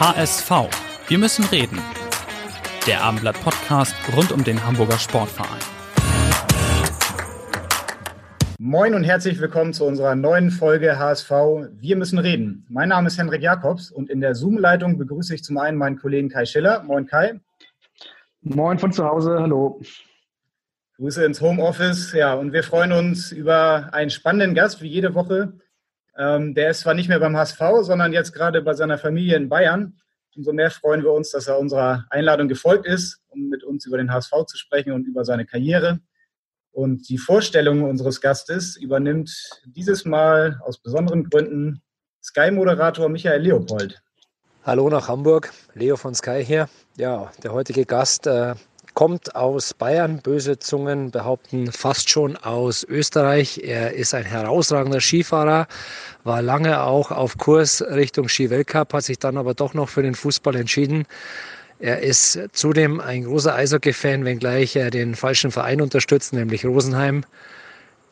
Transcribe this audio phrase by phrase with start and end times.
[0.00, 0.50] HSV.
[1.08, 1.78] Wir müssen reden.
[2.86, 5.60] Der Abendblatt Podcast rund um den Hamburger Sportverein.
[8.58, 11.30] Moin und herzlich willkommen zu unserer neuen Folge HSV
[11.72, 12.64] Wir müssen reden.
[12.70, 16.30] Mein Name ist Henrik Jakobs und in der Zoom-Leitung begrüße ich zum einen meinen Kollegen
[16.30, 16.82] Kai Schiller.
[16.82, 17.38] Moin Kai.
[18.40, 19.82] Moin von zu Hause, hallo.
[20.96, 22.14] Grüße ins Homeoffice.
[22.14, 25.52] Ja, und wir freuen uns über einen spannenden Gast wie jede Woche.
[26.20, 29.48] Ähm, der ist zwar nicht mehr beim HSV, sondern jetzt gerade bei seiner Familie in
[29.48, 29.98] Bayern.
[30.36, 33.96] Umso mehr freuen wir uns, dass er unserer Einladung gefolgt ist, um mit uns über
[33.96, 36.00] den HSV zu sprechen und über seine Karriere.
[36.72, 39.30] Und die Vorstellung unseres Gastes übernimmt
[39.64, 41.80] dieses Mal aus besonderen Gründen
[42.22, 44.02] Sky-Moderator Michael Leopold.
[44.62, 46.68] Hallo nach Hamburg, Leo von Sky hier.
[46.98, 48.54] Ja, der heutige Gast äh,
[48.94, 50.20] kommt aus Bayern.
[50.22, 53.60] Böse Zungen behaupten fast schon aus Österreich.
[53.62, 55.66] Er ist ein herausragender Skifahrer,
[56.24, 60.14] war lange auch auf Kurs Richtung Ski-Weltcup, hat sich dann aber doch noch für den
[60.14, 61.06] Fußball entschieden.
[61.78, 67.24] Er ist zudem ein großer Eishockey-Fan, wenngleich er den falschen Verein unterstützt, nämlich Rosenheim.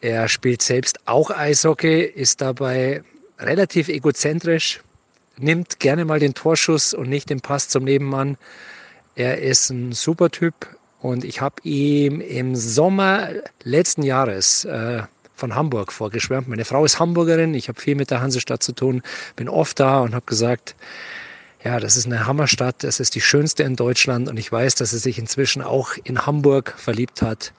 [0.01, 3.03] Er spielt selbst auch Eishockey, ist dabei
[3.39, 4.81] relativ egozentrisch,
[5.37, 8.39] nimmt gerne mal den Torschuss und nicht den Pass zum Nebenmann.
[9.19, 10.55] Er ist ein super Typ
[11.01, 13.31] und ich habe ihm im Sommer
[13.65, 15.03] letzten Jahres äh,
[15.35, 16.47] von Hamburg vorgeschwärmt.
[16.47, 19.03] Meine Frau ist Hamburgerin, ich habe viel mit der Hansestadt zu tun,
[19.35, 20.77] bin oft da und habe gesagt,
[21.65, 24.93] ja, das ist eine Hammerstadt, das ist die schönste in Deutschland und ich weiß, dass
[24.93, 27.53] er sich inzwischen auch in Hamburg verliebt hat.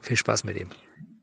[0.00, 0.70] Viel Spaß mit ihm.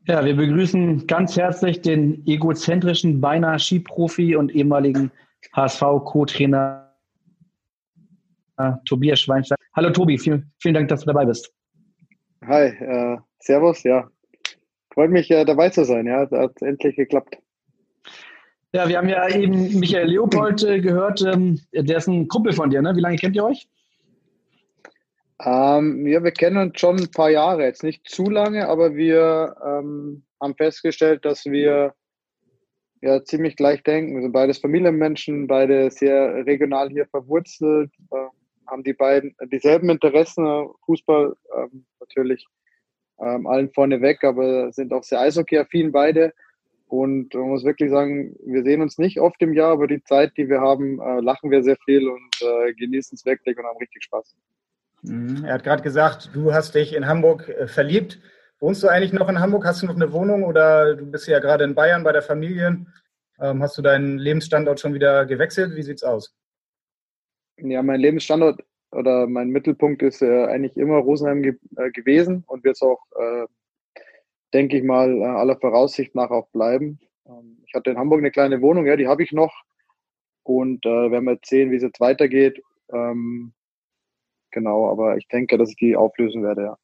[0.06, 5.10] Ja, wir begrüßen ganz herzlich den egozentrischen beinahe Skiprofi und ehemaligen
[5.52, 6.89] HSV-Co-Trainer
[8.60, 9.58] äh, Tobias Schweinstein.
[9.74, 11.52] Hallo Tobi, vielen, vielen Dank, dass du dabei bist.
[12.46, 14.08] Hi, äh, Servus, ja.
[14.92, 17.38] Freut mich, äh, dabei zu sein, ja, hat endlich geklappt.
[18.72, 22.70] Ja, wir haben ja eben Michael Leopold äh, gehört, ähm, der ist ein Kumpel von
[22.70, 22.94] dir, ne?
[22.94, 23.68] Wie lange kennt ihr euch?
[25.44, 29.56] Ähm, ja, wir kennen uns schon ein paar Jahre, jetzt nicht zu lange, aber wir
[29.64, 31.94] ähm, haben festgestellt, dass wir
[33.00, 34.14] ja ziemlich gleich denken.
[34.14, 37.90] Wir sind beides Familienmenschen, beide sehr regional hier verwurzelt.
[38.10, 38.39] Äh,
[38.70, 42.46] haben die beiden dieselben Interessen, Fußball ähm, natürlich
[43.20, 46.32] ähm, allen vorneweg, aber sind auch sehr eishockey-affin beide.
[46.86, 50.32] Und man muss wirklich sagen, wir sehen uns nicht oft im Jahr, aber die Zeit,
[50.36, 53.78] die wir haben, äh, lachen wir sehr viel und äh, genießen es wirklich und haben
[53.78, 54.34] richtig Spaß.
[55.02, 55.44] Mhm.
[55.44, 58.18] Er hat gerade gesagt, du hast dich in Hamburg äh, verliebt.
[58.58, 59.64] Wohnst du eigentlich noch in Hamburg?
[59.64, 62.84] Hast du noch eine Wohnung oder du bist ja gerade in Bayern bei der Familie?
[63.40, 65.76] Ähm, hast du deinen Lebensstandort schon wieder gewechselt?
[65.76, 66.34] Wie sieht's aus?
[67.62, 68.62] Ja, mein Lebensstandort
[68.92, 73.00] oder mein Mittelpunkt ist äh, eigentlich immer Rosenheim ge äh, gewesen und wird es auch,
[73.18, 73.46] äh,
[74.52, 76.98] denke ich mal, äh, aller Voraussicht nach auch bleiben.
[77.26, 79.52] Ähm, ich hatte in Hamburg eine kleine Wohnung, ja, die habe ich noch
[80.42, 82.62] und äh, werden wir sehen, wie es jetzt weitergeht.
[82.92, 83.52] Ähm,
[84.50, 86.78] genau, aber ich denke, dass ich die auflösen werde, ja.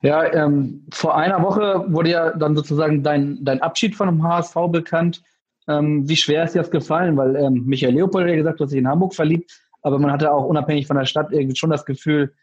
[0.00, 4.54] Ja, ähm, vor einer Woche wurde ja dann sozusagen dein, dein Abschied von dem HSV
[4.70, 5.24] bekannt.
[5.68, 7.16] Ähm, wie schwer ist dir das gefallen?
[7.16, 10.10] Weil ähm, Michael Leopold hat ja gesagt, du hast dich in Hamburg verliebt, aber man
[10.10, 12.34] hatte auch unabhängig von der Stadt irgendwie schon das Gefühl,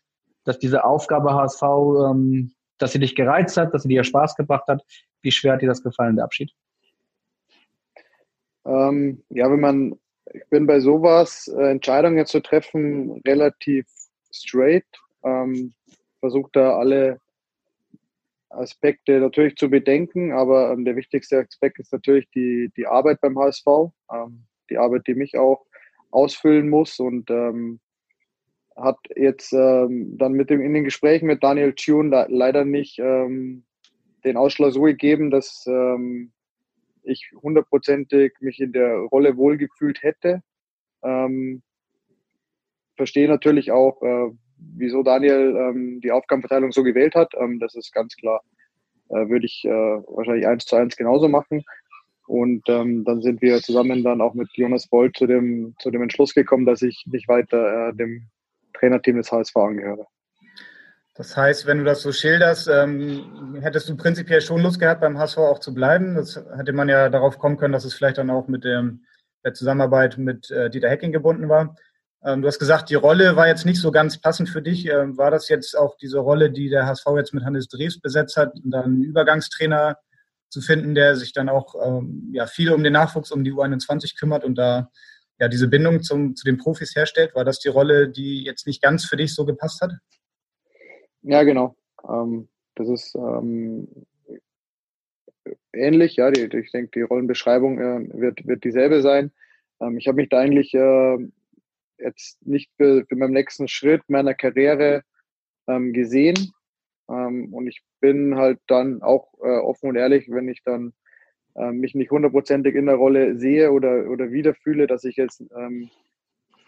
[0.44, 4.68] dass diese Aufgabe HSV, ähm, dass sie dich gereizt hat, dass sie dir Spaß gebracht
[4.68, 4.84] hat.
[5.22, 6.52] Wie schwer hat dir das gefallen, der Abschied?
[8.66, 10.00] Ähm, ja, wenn man,
[10.32, 13.88] ich bin bei sowas, äh, Entscheidungen zu treffen, relativ
[14.32, 14.86] straight.
[15.24, 15.74] Ähm,
[16.20, 17.20] versuche da alle
[18.56, 23.38] Aspekte natürlich zu bedenken, aber ähm, der wichtigste Aspekt ist natürlich die, die Arbeit beim
[23.38, 23.66] HSV,
[24.12, 25.66] ähm, die Arbeit, die mich auch
[26.12, 27.80] ausfüllen muss und ähm,
[28.76, 33.00] hat jetzt ähm, dann mit dem in den Gesprächen mit Daniel Thune da, leider nicht
[33.00, 33.66] ähm,
[34.24, 36.32] den Ausschlag so gegeben, dass ähm,
[37.04, 40.42] ich hundertprozentig mich in der Rolle wohlgefühlt hätte.
[42.96, 47.34] Verstehe natürlich auch, äh, wieso Daniel ähm, die Aufgabenverteilung so gewählt hat.
[47.38, 48.42] Ähm, das ist ganz klar.
[49.10, 51.64] Äh, würde ich äh, wahrscheinlich eins zu eins genauso machen.
[52.28, 56.02] Und ähm, dann sind wir zusammen dann auch mit Jonas Bolt zu dem, zu dem
[56.02, 58.30] Entschluss gekommen, dass ich nicht weiter äh, dem
[58.74, 60.08] Trainerteam des HSV angehöre.
[61.14, 65.18] Das heißt, wenn du das so schilderst, ähm, hättest du prinzipiell schon Lust gehabt, beim
[65.18, 66.16] HSV auch zu bleiben.
[66.16, 69.06] Das hätte man ja darauf kommen können, dass es vielleicht dann auch mit dem,
[69.44, 71.76] der Zusammenarbeit mit äh, Dieter Hecking gebunden war.
[72.26, 74.88] Ähm, du hast gesagt, die Rolle war jetzt nicht so ganz passend für dich.
[74.88, 78.36] Ähm, war das jetzt auch diese Rolle, die der HSV jetzt mit Hannes Dreves besetzt
[78.36, 79.98] hat, dann einen Übergangstrainer
[80.50, 84.18] zu finden, der sich dann auch ähm, ja, viel um den Nachwuchs, um die U21
[84.18, 84.90] kümmert und da
[85.40, 87.36] ja, diese Bindung zum, zu den Profis herstellt?
[87.36, 89.92] War das die Rolle, die jetzt nicht ganz für dich so gepasst hat?
[91.22, 91.76] Ja, genau.
[92.08, 93.88] Ähm, das ist ähm,
[95.74, 96.32] ähnlich, ja.
[96.32, 99.32] Die, ich denke, die Rollenbeschreibung äh, wird, wird dieselbe sein.
[99.82, 101.18] Ähm, ich habe mich da eigentlich äh,
[102.00, 105.04] jetzt nicht für, für meinen nächsten Schritt meiner Karriere
[105.68, 106.54] ähm, gesehen.
[107.10, 110.94] Ähm, und ich bin halt dann auch äh, offen und ehrlich, wenn ich dann
[111.56, 115.90] äh, mich nicht hundertprozentig in der Rolle sehe oder, oder wiederfühle, dass ich jetzt, ähm,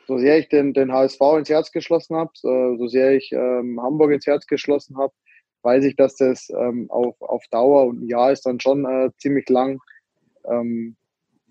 [0.08, 3.82] so sehr ich den, den HSV ins Herz geschlossen habe, so, so sehr ich ähm,
[3.82, 5.14] Hamburg ins Herz geschlossen habe,
[5.64, 9.10] weiß ich, dass das ähm, auf, auf Dauer und ein Jahr ist dann schon äh,
[9.18, 9.80] ziemlich lang
[10.46, 10.96] ähm,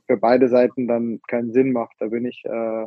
[0.07, 1.97] für beide Seiten dann keinen Sinn macht.
[1.99, 2.87] Da bin ich äh,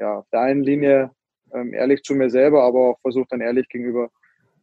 [0.00, 1.10] ja auf der einen Linie
[1.52, 4.10] ähm, ehrlich zu mir selber, aber auch versucht dann ehrlich gegenüber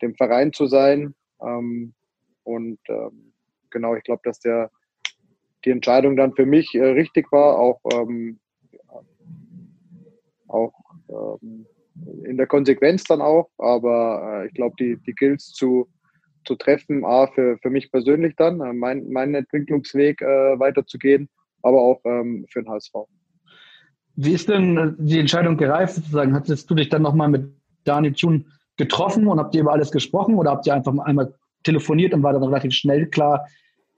[0.02, 1.16] dem Verein zu sein.
[1.42, 1.94] Ähm,
[2.44, 3.34] und ähm,
[3.70, 4.72] genau, ich glaube, dass der
[5.66, 8.40] die Entscheidung dann für mich äh, richtig war, auch, ähm,
[10.48, 10.74] auch
[11.10, 11.66] ähm,
[12.24, 13.50] in der Konsequenz dann auch.
[13.58, 15.90] Aber äh, ich glaube, die, die Kills zu,
[16.46, 21.30] zu treffen, A, für, für mich persönlich dann, äh, mein, meinen Entwicklungsweg äh, weiterzugehen,
[21.64, 22.94] aber auch ähm, für den HSV.
[24.18, 26.34] Wie ist denn die Entscheidung gereift sozusagen?
[26.34, 27.54] Hattest du dich dann nochmal mit
[27.84, 31.34] Daniel Thun getroffen und habt ihr über alles gesprochen oder habt ihr einfach einmal
[31.64, 33.48] telefoniert und war dann relativ schnell klar,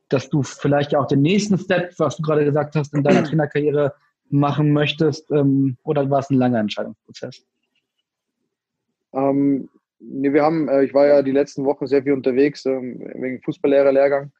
[0.09, 3.23] dass du vielleicht ja auch den nächsten Step, was du gerade gesagt hast, in deiner
[3.25, 3.93] Trainerkarriere
[4.29, 5.31] machen möchtest?
[5.31, 7.45] Ähm, oder war es ein langer Entscheidungsprozess?
[9.13, 9.69] Ähm,
[9.99, 13.41] nee, wir haben, äh, ich war ja die letzten Wochen sehr viel unterwegs ähm, wegen
[13.41, 14.33] Fußballlehrerlehrgang.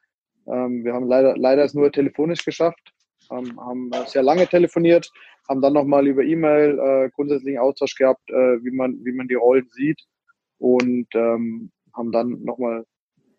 [0.46, 2.92] Ähm, wir haben leider, leider es nur telefonisch geschafft,
[3.30, 5.10] ähm, haben sehr lange telefoniert,
[5.50, 9.34] haben dann nochmal über E-Mail äh, grundsätzlichen Austausch gehabt, äh, wie, man, wie man die
[9.34, 10.00] Rollen sieht
[10.58, 12.86] und ähm, haben dann nochmal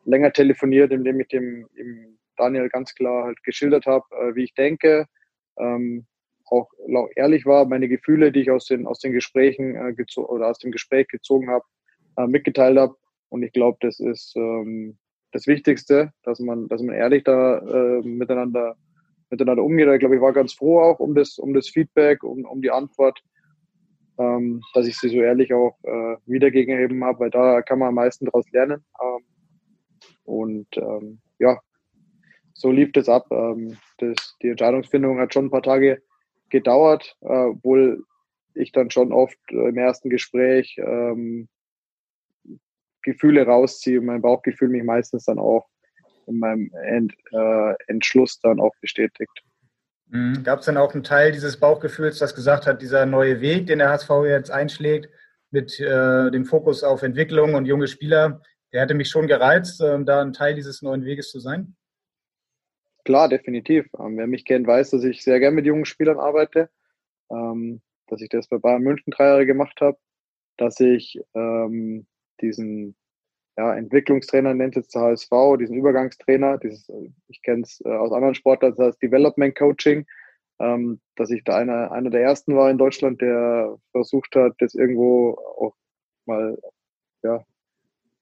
[0.03, 4.53] länger telefoniert, indem ich dem, dem Daniel ganz klar halt geschildert habe, äh, wie ich
[4.53, 5.05] denke,
[5.57, 6.05] ähm,
[6.47, 6.69] auch
[7.15, 10.71] ehrlich war, meine Gefühle, die ich aus den, aus den Gesprächen äh, oder aus dem
[10.71, 11.63] Gespräch gezogen habe,
[12.17, 12.95] äh, mitgeteilt habe.
[13.29, 14.97] Und ich glaube, das ist ähm,
[15.31, 18.75] das Wichtigste, dass man, dass man ehrlich da äh, miteinander,
[19.31, 19.87] miteinander umgeht.
[19.87, 22.71] Ich glaube, ich war ganz froh auch um das, um das Feedback, um, um die
[22.71, 23.19] Antwort,
[24.19, 27.95] ähm, dass ich sie so ehrlich auch äh, wiedergegeben habe, weil da kann man am
[27.95, 28.85] meisten daraus lernen.
[29.01, 29.25] Ähm,
[30.23, 31.59] und ähm, ja,
[32.53, 33.25] so lief das ab.
[33.31, 36.01] Ähm, das, die Entscheidungsfindung hat schon ein paar Tage
[36.49, 38.03] gedauert, äh, obwohl
[38.53, 41.47] ich dann schon oft äh, im ersten Gespräch ähm,
[43.01, 44.01] Gefühle rausziehe.
[44.01, 45.67] Mein Bauchgefühl mich meistens dann auch
[46.27, 49.44] in meinem Ent, äh, Entschluss dann auch bestätigt.
[50.07, 50.44] Mhm.
[50.44, 53.79] Gab es dann auch einen Teil dieses Bauchgefühls, das gesagt hat, dieser neue Weg, den
[53.79, 55.09] der HSV jetzt einschlägt,
[55.51, 58.41] mit äh, dem Fokus auf Entwicklung und junge Spieler,
[58.73, 61.75] der hätte mich schon gereizt, äh, da ein Teil dieses neuen Weges zu sein?
[63.03, 63.88] Klar, definitiv.
[64.00, 66.69] Ähm, wer mich kennt, weiß, dass ich sehr gerne mit jungen Spielern arbeite,
[67.29, 69.97] ähm, dass ich das bei Bayern München drei Jahre gemacht habe,
[70.57, 72.06] dass ich ähm,
[72.41, 72.95] diesen
[73.57, 76.89] ja, Entwicklungstrainer nennt jetzt der HSV, diesen Übergangstrainer, dieses,
[77.27, 80.06] ich kenne es äh, aus anderen Sportarten, das heißt Development Coaching,
[80.59, 84.75] ähm, dass ich da einer, einer der ersten war in Deutschland, der versucht hat, das
[84.75, 85.75] irgendwo auch
[86.25, 86.58] mal
[87.24, 87.43] ja,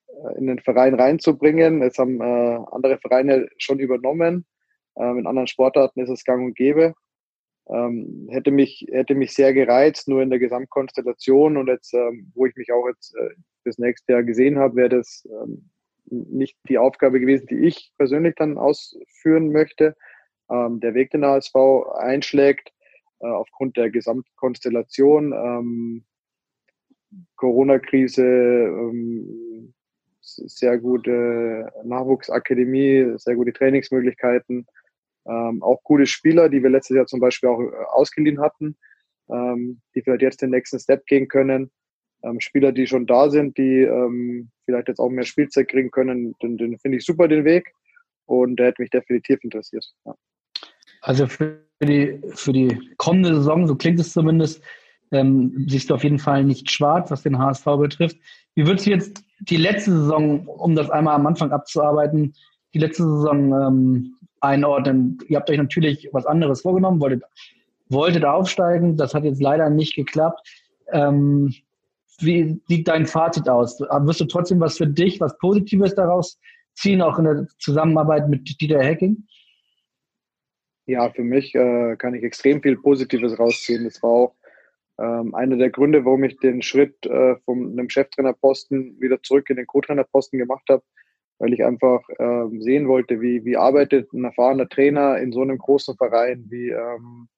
[0.07, 1.81] äh, in den Verein reinzubringen.
[1.81, 4.45] Jetzt haben äh, andere Vereine schon übernommen.
[4.97, 6.93] Ähm, in anderen Sportarten ist es gang und gäbe.
[7.69, 12.47] Ähm, hätte, mich, hätte mich sehr gereizt, nur in der Gesamtkonstellation und jetzt, ähm, wo
[12.47, 13.29] ich mich auch jetzt äh,
[13.69, 15.69] das nächste Jahr gesehen habe, wäre das ähm,
[16.05, 19.95] nicht die Aufgabe gewesen, die ich persönlich dann ausführen möchte.
[20.49, 21.55] Ähm, der Weg, den HSV
[21.95, 22.71] einschlägt,
[23.19, 26.05] äh, aufgrund der Gesamtkonstellation, ähm,
[27.35, 29.73] Corona-Krise, ähm,
[30.21, 34.67] sehr gute Nachwuchsakademie, sehr gute Trainingsmöglichkeiten,
[35.25, 38.77] ähm, auch gute Spieler, die wir letztes Jahr zum Beispiel auch äh, ausgeliehen hatten,
[39.29, 41.71] ähm, die vielleicht jetzt den nächsten Step gehen können.
[42.23, 46.35] Ähm, Spieler, die schon da sind, die ähm, vielleicht jetzt auch mehr Spielzeit kriegen können,
[46.41, 47.71] den, den finde ich super den Weg
[48.25, 49.85] und der hätte mich definitiv interessiert.
[50.05, 50.15] Ja.
[51.01, 54.61] Also für die, für die kommende Saison, so klingt es zumindest,
[55.11, 58.17] ähm, siehst du auf jeden Fall nicht schwarz, was den HSV betrifft.
[58.55, 62.33] Wie würdest du jetzt die letzte Saison, um das einmal am Anfang abzuarbeiten,
[62.73, 65.17] die letzte Saison ähm, einordnen?
[65.27, 67.23] Ihr habt euch natürlich was anderes vorgenommen, wolltet,
[67.87, 70.47] wolltet aufsteigen, das hat jetzt leider nicht geklappt.
[70.91, 71.53] Ähm,
[72.21, 73.79] wie sieht dein Fazit aus?
[73.79, 76.39] Wirst du trotzdem was für dich, was Positives daraus
[76.75, 79.27] ziehen, auch in der Zusammenarbeit mit Dieter Hacking?
[80.85, 83.83] Ja, für mich äh, kann ich extrem viel Positives rausziehen.
[83.83, 84.35] Das war auch
[84.99, 89.57] ähm, einer der Gründe, warum ich den Schritt äh, von einem Cheftrainerposten wieder zurück in
[89.57, 90.83] den Co-Trainerposten gemacht habe,
[91.37, 95.57] weil ich einfach ähm, sehen wollte, wie, wie arbeitet ein erfahrener Trainer in so einem
[95.57, 97.29] großen Verein, wie ähm,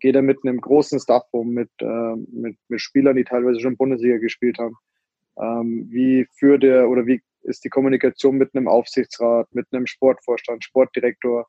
[0.00, 3.76] geht er mit einem großen Staff um, mit, äh, mit, mit Spielern, die teilweise schon
[3.76, 4.74] Bundesliga gespielt haben.
[5.38, 10.64] Ähm, wie führt er oder wie ist die Kommunikation mit einem Aufsichtsrat, mit einem Sportvorstand,
[10.64, 11.46] Sportdirektor?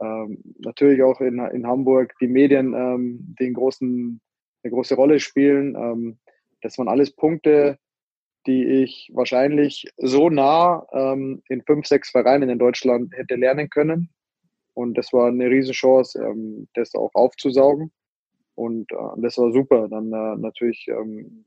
[0.00, 4.20] ähm, natürlich auch in, in Hamburg die Medien, ähm, die großen,
[4.62, 5.74] eine große Rolle spielen.
[5.76, 6.18] Ähm,
[6.62, 7.78] das waren alles Punkte,
[8.46, 14.10] die ich wahrscheinlich so nah ähm, in fünf, sechs Vereinen in Deutschland hätte lernen können.
[14.80, 17.92] Und das war eine Riesenchance, ähm, das auch aufzusaugen.
[18.54, 19.88] Und äh, das war super.
[19.88, 21.44] Dann äh, natürlich ähm,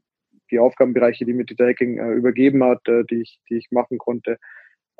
[0.51, 3.97] die Aufgabenbereiche, die mir die Hacking äh, übergeben hat, äh, die, ich, die ich machen
[3.97, 4.37] konnte.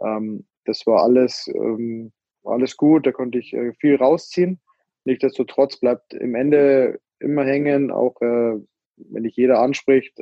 [0.03, 2.11] Ähm, das war alles ähm,
[2.43, 4.59] alles gut, da konnte ich äh, viel rausziehen.
[5.05, 8.57] Nichtsdestotrotz bleibt im Ende immer hängen, auch äh,
[8.95, 10.15] wenn nicht jeder anspricht,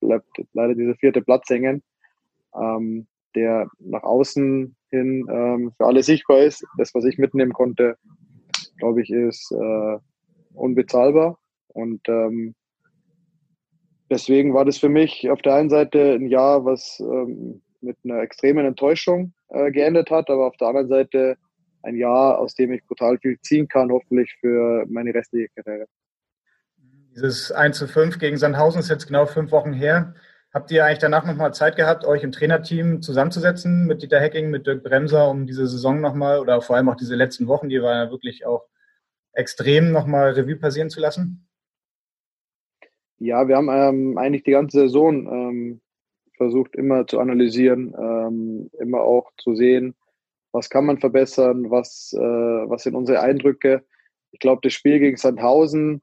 [0.00, 1.82] bleibt leider dieser vierte Platz hängen,
[2.54, 6.64] ähm, der nach außen hin ähm, für alle sichtbar ist.
[6.76, 7.96] Das, was ich mitnehmen konnte,
[8.78, 9.98] glaube ich, ist äh,
[10.54, 11.38] unbezahlbar.
[11.68, 12.54] Und ähm,
[14.10, 18.20] deswegen war das für mich auf der einen Seite ein Jahr, was ähm, mit einer
[18.22, 21.36] extremen Enttäuschung äh, geendet hat, aber auf der anderen Seite
[21.82, 25.86] ein Jahr, aus dem ich brutal viel ziehen kann, hoffentlich für meine restliche Karriere.
[27.14, 30.14] Dieses 1 zu 5 gegen Sandhausen ist jetzt genau fünf Wochen her.
[30.58, 34.66] Habt ihr eigentlich danach nochmal Zeit gehabt, euch im Trainerteam zusammenzusetzen mit Dieter Hecking, mit
[34.66, 38.06] Dirk Bremser, um diese Saison nochmal oder vor allem auch diese letzten Wochen, die waren
[38.06, 38.66] ja wirklich auch
[39.32, 41.48] extrem nochmal Revue passieren zu lassen?
[43.18, 45.80] Ja, wir haben ähm, eigentlich die ganze Saison ähm,
[46.36, 49.94] versucht immer zu analysieren, ähm, immer auch zu sehen,
[50.50, 53.86] was kann man verbessern, was, äh, was sind unsere Eindrücke.
[54.32, 56.02] Ich glaube, das Spiel gegen Sandhausen,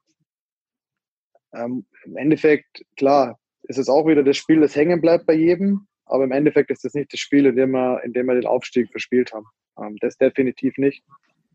[1.52, 5.86] ähm, im Endeffekt, klar, ist es auch wieder das Spiel, das hängen bleibt bei jedem,
[6.06, 8.46] aber im Endeffekt ist das nicht das Spiel, in dem wir, in dem wir den
[8.46, 9.46] Aufstieg verspielt haben.
[9.80, 11.04] Ähm, das definitiv nicht.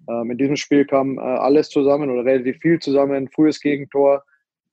[0.09, 4.23] Ähm, in diesem Spiel kam äh, alles zusammen oder relativ viel zusammen, frühes Gegentor,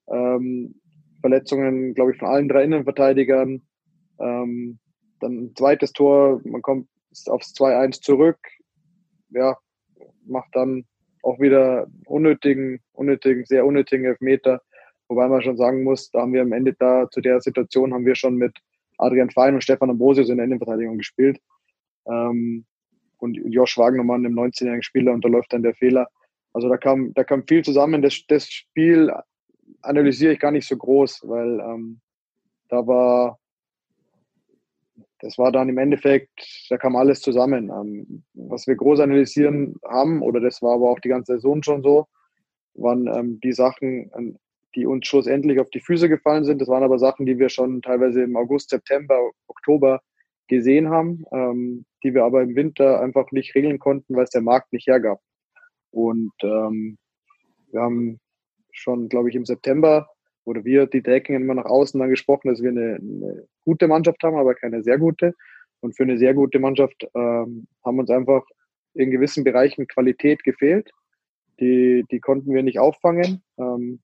[0.08, 0.74] ähm,
[1.20, 3.62] Verletzungen, glaube ich, von allen drei Innenverteidigern,
[4.20, 4.78] ähm,
[5.20, 6.88] dann ein zweites Tor, man kommt
[7.26, 8.38] aufs 2-1 zurück.
[9.30, 9.56] Ja,
[10.26, 10.84] macht dann
[11.22, 14.62] auch wieder unnötigen, unnötigen, sehr unnötigen Elfmeter.
[15.08, 18.04] Wobei man schon sagen muss, da haben wir am Ende da zu der Situation haben
[18.04, 18.56] wir schon mit
[18.98, 21.40] Adrian Fein und Stefan Ambrosius in der Innenverteidigung gespielt.
[22.06, 22.64] Ähm,
[23.18, 26.08] und Josh Wagnermann, dem 19-jährigen Spieler, und da läuft dann der Fehler.
[26.52, 28.02] Also da kam, da kam viel zusammen.
[28.02, 29.12] Das, das Spiel
[29.82, 32.00] analysiere ich gar nicht so groß, weil ähm,
[32.68, 33.38] da war
[35.20, 37.70] das war dann im Endeffekt, da kam alles zusammen.
[37.70, 41.82] Ähm, was wir groß analysieren haben, oder das war aber auch die ganze Saison schon
[41.82, 42.06] so,
[42.74, 44.38] waren ähm, die Sachen, ähm,
[44.74, 46.60] die uns schlussendlich auf die Füße gefallen sind.
[46.60, 50.00] Das waren aber Sachen, die wir schon teilweise im August, September, Oktober
[50.48, 54.42] gesehen haben, ähm, die wir aber im Winter einfach nicht regeln konnten, weil es der
[54.42, 55.20] Markt nicht hergab.
[55.90, 56.98] Und ähm,
[57.70, 58.20] wir haben
[58.72, 60.08] schon, glaube ich, im September
[60.44, 64.22] oder wir, die Deckingen immer nach außen dann gesprochen, dass wir eine, eine, gute Mannschaft
[64.22, 65.34] haben, aber keine sehr gute.
[65.80, 68.42] Und für eine sehr gute Mannschaft ähm, haben uns einfach
[68.94, 70.90] in gewissen Bereichen Qualität gefehlt.
[71.60, 73.42] Die, die konnten wir nicht auffangen.
[73.58, 74.00] Ähm,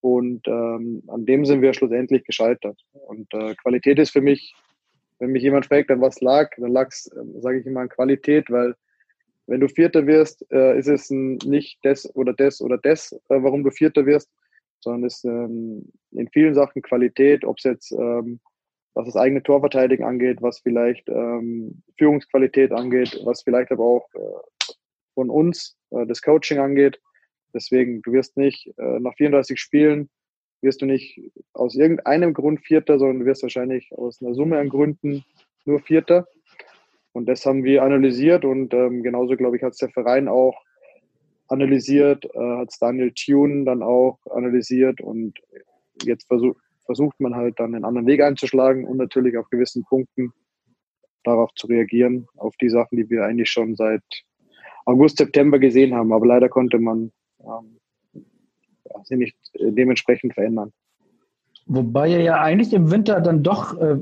[0.00, 2.80] und ähm, an dem sind wir schlussendlich gescheitert.
[2.92, 4.54] Und äh, Qualität ist für mich,
[5.18, 7.88] wenn mich jemand fragt, an was lag, dann lag es, äh, sage ich immer, an
[7.88, 8.74] Qualität, weil
[9.46, 13.64] wenn du Vierter wirst, äh, ist es nicht das oder das oder das, äh, warum
[13.64, 14.30] du Vierter wirst,
[14.80, 18.40] sondern ist ähm, in vielen Sachen Qualität, ob es jetzt ähm,
[18.94, 24.72] was das eigene Torverteidigen angeht, was vielleicht ähm, Führungsqualität angeht, was vielleicht aber auch äh,
[25.14, 27.00] von uns äh, das Coaching angeht.
[27.54, 30.08] Deswegen, du wirst nicht äh, nach 34 Spielen,
[30.62, 31.20] wirst du nicht
[31.52, 35.24] aus irgendeinem Grund Vierter, sondern du wirst wahrscheinlich aus einer Summe an Gründen
[35.64, 36.26] nur Vierter.
[37.12, 40.54] Und das haben wir analysiert und ähm, genauso, glaube ich, hat es der Verein auch
[41.48, 45.38] analysiert, äh, hat Daniel Tune dann auch analysiert und
[46.04, 46.54] jetzt versuch,
[46.86, 50.32] versucht man halt dann einen anderen Weg einzuschlagen und natürlich auf gewissen Punkten
[51.24, 54.02] darauf zu reagieren, auf die Sachen, die wir eigentlich schon seit
[54.86, 56.12] August, September gesehen haben.
[56.12, 57.12] Aber leider konnte man
[57.44, 57.78] ähm,
[59.04, 60.72] sie nicht äh, dementsprechend verändern.
[61.66, 63.98] Wobei ihr ja eigentlich im Winter dann doch, äh,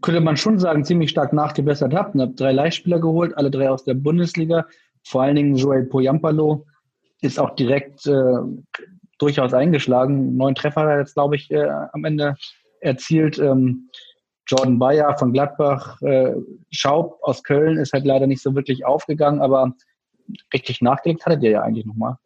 [0.00, 2.14] könnte man schon sagen, ziemlich stark nachgebessert habt.
[2.14, 4.66] Ihr habt drei Leihspieler geholt, alle drei aus der Bundesliga.
[5.02, 6.64] Vor allen Dingen Joel Poyampalo
[7.20, 8.38] ist auch direkt äh,
[9.18, 10.36] durchaus eingeschlagen.
[10.36, 12.36] Neun Treffer hat er jetzt, glaube ich, äh, am Ende
[12.80, 13.38] erzielt.
[13.38, 13.90] Ähm,
[14.46, 16.34] Jordan Bayer von Gladbach, äh,
[16.70, 19.74] Schaub aus Köln ist halt leider nicht so wirklich aufgegangen, aber
[20.52, 22.16] richtig nachgelegt hattet ihr ja eigentlich nochmal.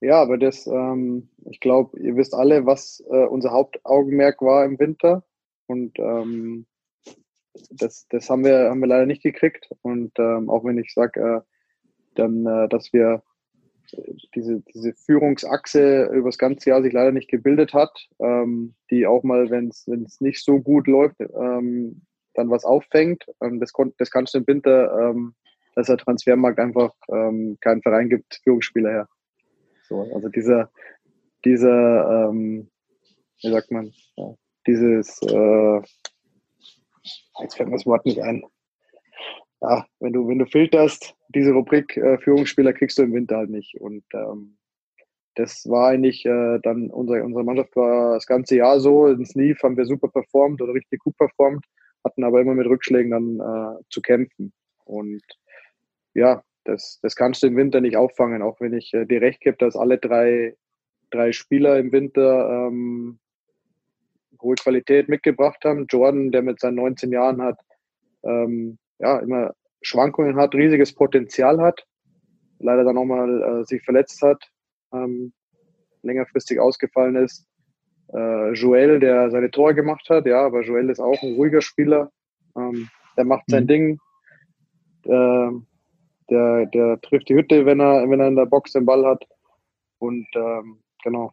[0.00, 4.78] Ja, aber das, ähm, ich glaube, ihr wisst alle, was äh, unser Hauptaugenmerk war im
[4.78, 5.24] Winter.
[5.66, 6.66] Und ähm,
[7.70, 9.68] das, das haben wir, haben wir leider nicht gekriegt.
[9.82, 11.40] Und ähm, auch wenn ich sage, äh,
[12.14, 13.22] dann, äh, dass wir
[14.34, 19.22] diese, diese Führungsachse über das ganze Jahr sich leider nicht gebildet hat, ähm, die auch
[19.22, 22.02] mal, wenn es nicht so gut läuft, ähm,
[22.34, 23.24] dann was auffängt.
[23.40, 25.34] Ähm, das, das kannst du im Winter, ähm,
[25.78, 29.08] dass der Transfermarkt einfach ähm, keinen Verein gibt, Führungsspieler her.
[29.88, 30.72] So, also dieser,
[31.44, 32.68] dieser, ähm,
[33.40, 34.34] wie sagt man, ja,
[34.66, 35.80] dieses, äh,
[37.40, 38.42] jetzt fällt mir das Wort nicht ein.
[39.60, 43.50] Ja, wenn du, wenn du filterst, diese Rubrik äh, Führungsspieler kriegst du im Winter halt
[43.50, 43.80] nicht.
[43.80, 44.58] Und ähm,
[45.36, 49.06] das war eigentlich äh, dann, unsere, unsere Mannschaft war das ganze Jahr so.
[49.06, 51.64] In Sleeve haben wir super performt oder richtig gut performt,
[52.04, 54.52] hatten aber immer mit Rückschlägen dann äh, zu kämpfen.
[54.84, 55.22] Und
[56.14, 59.40] ja, das, das kannst du im Winter nicht auffangen, auch wenn ich äh, dir recht
[59.40, 60.56] gebe, dass alle drei,
[61.10, 63.18] drei Spieler im Winter ähm,
[64.40, 65.86] hohe Qualität mitgebracht haben.
[65.88, 67.58] Jordan, der mit seinen 19 Jahren hat,
[68.22, 71.86] ähm, ja, immer Schwankungen hat, riesiges Potenzial hat,
[72.58, 74.42] leider dann auch mal äh, sich verletzt hat,
[74.92, 75.32] ähm,
[76.02, 77.46] längerfristig ausgefallen ist.
[78.12, 82.10] Äh, Joel, der seine Tore gemacht hat, ja, aber Joel ist auch ein ruhiger Spieler.
[82.56, 83.68] Ähm, der macht sein mhm.
[83.68, 83.98] Ding.
[85.04, 85.50] Äh,
[86.30, 89.24] der, der trifft die Hütte, wenn er, wenn er in der Box den Ball hat.
[89.98, 91.32] Und ähm, genau,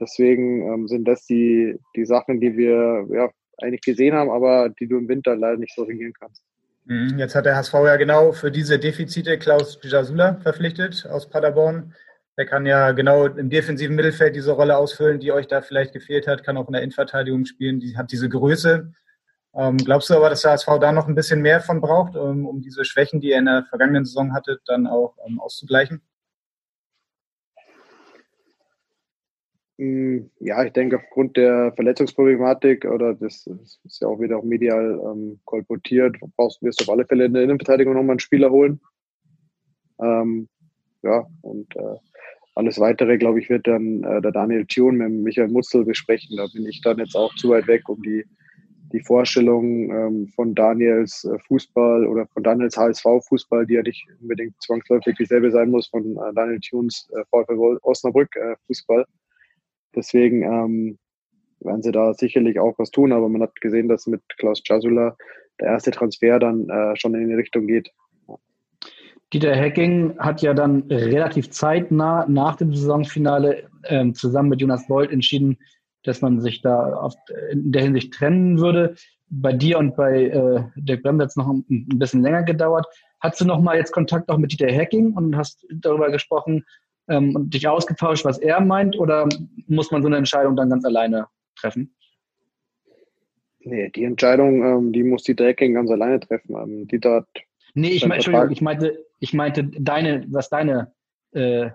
[0.00, 4.86] deswegen ähm, sind das die, die Sachen, die wir ja, eigentlich gesehen haben, aber die
[4.86, 6.42] du im Winter leider nicht so regieren kannst.
[6.84, 11.94] Mhm, jetzt hat der HSV ja genau für diese Defizite Klaus Jasula verpflichtet aus Paderborn.
[12.36, 16.26] Der kann ja genau im defensiven Mittelfeld diese Rolle ausfüllen, die euch da vielleicht gefehlt
[16.26, 18.92] hat, kann auch in der Innenverteidigung spielen, die hat diese Größe.
[19.54, 22.46] Ähm, glaubst du aber, dass der HSV da noch ein bisschen mehr von braucht, um,
[22.46, 26.00] um diese Schwächen, die er in der vergangenen Saison hatte, dann auch um, auszugleichen?
[29.76, 33.46] Mm, ja, ich denke, aufgrund der Verletzungsproblematik oder das,
[33.84, 37.34] ist ja auch wieder auch medial ähm, kolportiert, brauchst, wirst du auf alle Fälle in
[37.34, 38.80] der Innenverteidigung nochmal einen Spieler holen.
[40.00, 40.48] Ähm,
[41.02, 41.96] ja, und äh,
[42.54, 46.36] alles weitere, glaube ich, wird dann äh, der Daniel Thun mit Michael Mutzel besprechen.
[46.36, 48.24] Da bin ich dann jetzt auch zu weit weg, um die
[48.92, 54.54] die Vorstellung ähm, von Daniels äh, Fußball oder von Daniels HSV-Fußball, die ja nicht unbedingt
[54.60, 59.00] zwangsläufig dieselbe sein muss von äh, Daniel Thuns äh, VfL Osnabrück-Fußball.
[59.02, 59.04] Äh,
[59.94, 60.98] Deswegen ähm,
[61.60, 65.16] werden sie da sicherlich auch was tun, aber man hat gesehen, dass mit Klaus Jasula
[65.60, 67.90] der erste Transfer dann äh, schon in die Richtung geht.
[69.32, 75.10] Dieter Hecking hat ja dann relativ zeitnah nach dem Saisonfinale ähm, zusammen mit Jonas Bold
[75.10, 75.56] entschieden,
[76.04, 77.14] dass man sich da auf,
[77.50, 78.94] in der Hinsicht trennen würde.
[79.28, 82.86] Bei dir und bei äh, Dirk Bremser hat es noch ein, ein, bisschen länger gedauert.
[83.20, 86.64] Hast du noch mal jetzt Kontakt auch mit Dieter Hacking und hast darüber gesprochen
[87.08, 88.98] ähm, und dich ausgetauscht, was er meint?
[88.98, 89.28] Oder
[89.66, 91.94] muss man so eine Entscheidung dann ganz alleine treffen?
[93.60, 96.56] Nee, die Entscheidung, ähm, die muss Dieter Hacking ganz alleine treffen.
[96.56, 97.28] Ähm, Dieter hat
[97.74, 100.92] Nee, ich, mein, ich meinte, ich meinte deine, was deine
[101.32, 101.70] äh,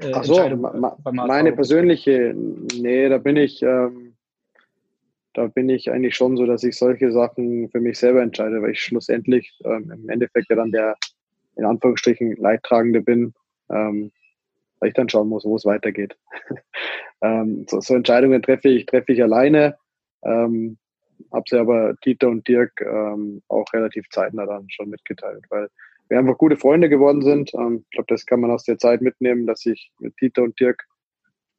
[0.00, 0.36] äh, Ach so,
[1.12, 4.14] meine persönliche, nee, da bin ich, ähm,
[5.34, 8.72] da bin ich eigentlich schon so, dass ich solche Sachen für mich selber entscheide, weil
[8.72, 10.96] ich schlussendlich ähm, im Endeffekt ja dann der
[11.56, 13.34] in Anführungsstrichen Leidtragende bin,
[13.68, 14.12] ähm,
[14.78, 16.16] weil ich dann schauen muss, wo es weitergeht.
[17.22, 19.76] ähm, so, so, Entscheidungen treffe ich, treffe ich alleine,
[20.24, 20.78] ähm,
[21.32, 25.68] habe sie aber Dieter und Dirk ähm, auch relativ zeitnah dann schon mitgeteilt, weil
[26.10, 27.54] wir einfach gute Freunde geworden sind.
[27.54, 30.58] Ähm, ich glaube, das kann man aus der Zeit mitnehmen, dass ich mit Dieter und
[30.60, 30.84] Dirk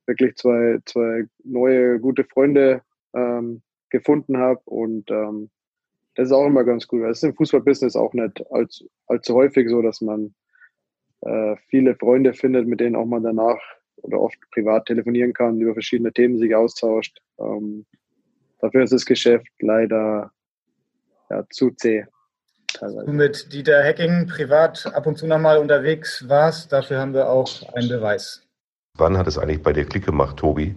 [0.06, 2.82] wirklich zwei, zwei neue, gute Freunde
[3.16, 4.62] ähm, gefunden habe.
[4.66, 5.50] Und ähm,
[6.16, 7.04] das ist auch immer ganz gut.
[7.04, 10.36] Es ist im Fußballbusiness auch nicht allzu, allzu häufig so, dass man
[11.22, 13.60] äh, viele Freunde findet, mit denen auch man danach
[13.98, 17.22] oder oft privat telefonieren kann, über verschiedene Themen sich austauscht.
[17.40, 17.86] Ähm,
[18.60, 20.32] dafür ist das Geschäft leider
[21.30, 22.06] ja, zu zäh
[22.82, 23.06] teilweise.
[23.06, 27.50] Du mit Dieter Hecking privat ab und zu nochmal unterwegs warst, dafür haben wir auch
[27.74, 28.42] einen Beweis.
[28.98, 30.76] Wann hat es eigentlich bei dir Klick gemacht, Tobi,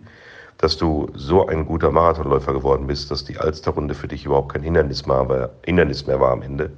[0.59, 4.63] dass du so ein guter Marathonläufer geworden bist, dass die Alsterrunde für dich überhaupt kein
[4.63, 6.71] Hindernis mehr, war, Hindernis mehr war am Ende?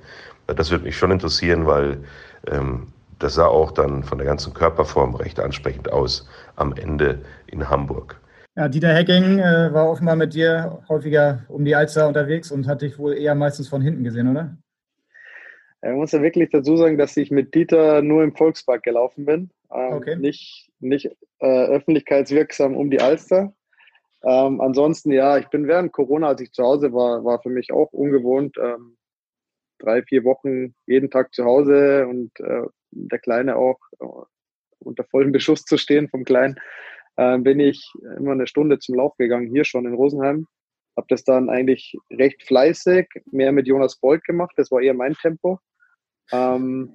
[0.47, 1.99] Das würde mich schon interessieren, weil
[2.47, 7.69] ähm, das sah auch dann von der ganzen Körperform recht ansprechend aus am Ende in
[7.69, 8.21] Hamburg.
[8.55, 12.81] Ja, Dieter Hecking äh, war offenbar mit dir häufiger um die Alster unterwegs und hat
[12.81, 14.57] dich wohl eher meistens von hinten gesehen, oder?
[15.91, 19.51] Ich muss ja wirklich dazu sagen, dass ich mit Dieter nur im Volkspark gelaufen bin.
[19.73, 20.17] Ähm, okay.
[20.17, 23.55] Nicht, nicht, äh, öffentlichkeitswirksam um die Alster.
[24.25, 27.73] Ähm, ansonsten, ja, ich bin während Corona, als ich zu Hause war, war für mich
[27.73, 28.57] auch ungewohnt.
[28.59, 28.97] Ähm,
[29.79, 34.07] drei, vier Wochen jeden Tag zu Hause und äh, der Kleine auch äh,
[34.79, 36.59] unter vollem Beschuss zu stehen vom Kleinen,
[37.17, 40.47] äh, bin ich immer eine Stunde zum Lauf gegangen, hier schon in Rosenheim.
[40.97, 45.15] Habe das dann eigentlich recht fleißig, mehr mit Jonas Bolt gemacht, das war eher mein
[45.15, 45.59] Tempo.
[46.33, 46.91] Ähm,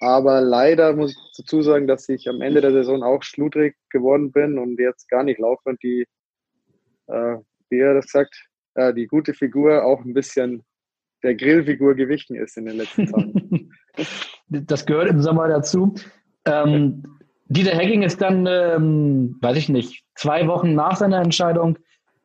[0.00, 4.30] aber leider muss ich dazu sagen, dass ich am Ende der Saison auch schludrig geworden
[4.30, 6.06] bin und jetzt gar nicht laufe und die,
[7.08, 7.36] äh,
[7.70, 8.34] wie er das sagt,
[8.74, 10.64] äh, die gute Figur auch ein bisschen
[11.24, 13.72] der Grillfigur gewichen ist in den letzten Tagen.
[14.48, 15.94] das gehört im Sommer dazu.
[16.44, 17.02] Ähm,
[17.46, 21.78] Dieter Hecking ist dann, ähm, weiß ich nicht, zwei Wochen nach seiner Entscheidung,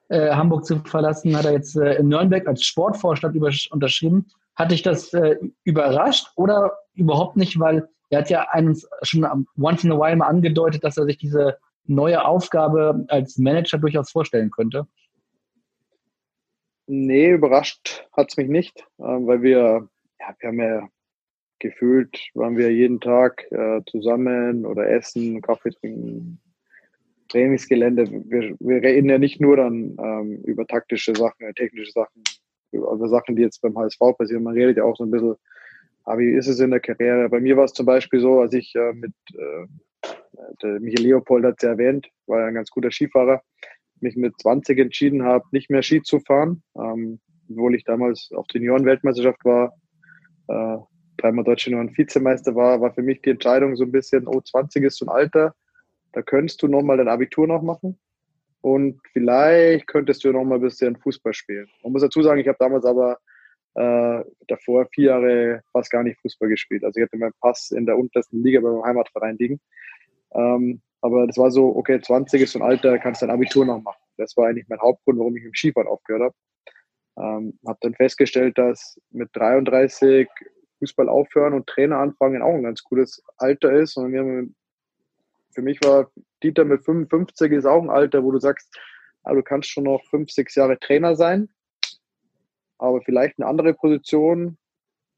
[0.09, 3.35] äh, Hamburg zu verlassen, hat er jetzt äh, in Nürnberg als Sportvorstand
[3.71, 4.27] unterschrieben.
[4.55, 9.25] Hat dich das äh, überrascht oder überhaupt nicht, weil er hat ja uns schon
[9.57, 14.11] once in a while mal angedeutet, dass er sich diese neue Aufgabe als Manager durchaus
[14.11, 14.87] vorstellen könnte?
[16.85, 19.87] Nee, überrascht hat es mich nicht, äh, weil wir,
[20.19, 20.87] ja, wir haben ja
[21.59, 26.41] gefühlt, waren wir jeden Tag äh, zusammen oder essen, Kaffee trinken,
[27.29, 28.11] Trainingsgelände.
[28.11, 32.23] Wir, wir reden ja nicht nur dann ähm, über taktische Sachen, technische Sachen,
[32.73, 34.43] über Sachen, die jetzt beim HSV passieren.
[34.43, 35.35] Man redet ja auch so ein bisschen,
[36.05, 37.29] ah, wie ist es in der Karriere?
[37.29, 41.55] Bei mir war es zum Beispiel so, als ich äh, mit äh, Michael Leopold hat
[41.57, 43.41] es ja erwähnt, war ja ein ganz guter Skifahrer,
[43.99, 48.47] mich mit 20 entschieden habe, nicht mehr Ski zu fahren, ähm, obwohl ich damals auf
[48.47, 49.73] der Junioren-Weltmeisterschaft war,
[50.47, 50.77] äh,
[51.17, 54.83] dreimal deutsche Junioren Vizemeister war, war für mich die Entscheidung so ein bisschen, oh, 20
[54.83, 55.55] ist so ein Alter,
[56.11, 57.97] da könntest du nochmal dein Abitur noch machen
[58.63, 61.69] und vielleicht könntest du noch mal ein bisschen Fußball spielen.
[61.83, 63.17] Man muss dazu sagen, ich habe damals aber
[63.73, 66.85] äh, davor vier Jahre fast gar nicht Fußball gespielt.
[66.85, 69.59] Also ich hatte meinen Pass in der untersten Liga bei meinem Heimatverein liegen.
[70.33, 73.81] Ähm, aber das war so, okay, 20 ist so ein Alter, kannst dein Abitur noch
[73.81, 74.01] machen.
[74.15, 76.35] Das war eigentlich mein Hauptgrund, warum ich im Skifahren aufgehört habe.
[77.17, 80.29] Ähm, habe dann festgestellt, dass mit 33
[80.79, 83.97] Fußball aufhören und Trainer anfangen auch ein ganz cooles Alter ist.
[83.97, 84.55] Und wir haben
[85.53, 86.11] für mich war
[86.41, 88.77] Dieter mit 55 ist auch ein Alter, wo du sagst,
[89.23, 91.49] ah, du kannst schon noch fünf, sechs Jahre Trainer sein,
[92.77, 94.57] aber vielleicht eine andere Position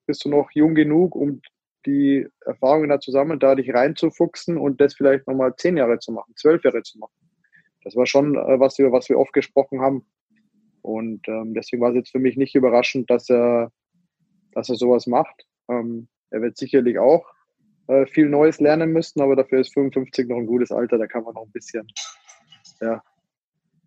[0.05, 1.41] bist du noch jung genug, um
[1.85, 6.33] die Erfahrungen da zusammen, da dich reinzufuchsen und das vielleicht nochmal zehn Jahre zu machen,
[6.35, 7.13] zwölf Jahre zu machen.
[7.83, 10.05] Das war schon äh, was wir, was wir oft gesprochen haben.
[10.81, 13.71] Und ähm, deswegen war es jetzt für mich nicht überraschend, dass er,
[14.51, 15.45] dass er sowas macht.
[15.67, 17.25] Ähm, er wird sicherlich auch
[17.87, 21.23] äh, viel Neues lernen müssten, aber dafür ist 55 noch ein gutes Alter, da kann
[21.23, 21.87] man noch ein bisschen
[22.81, 23.01] ja,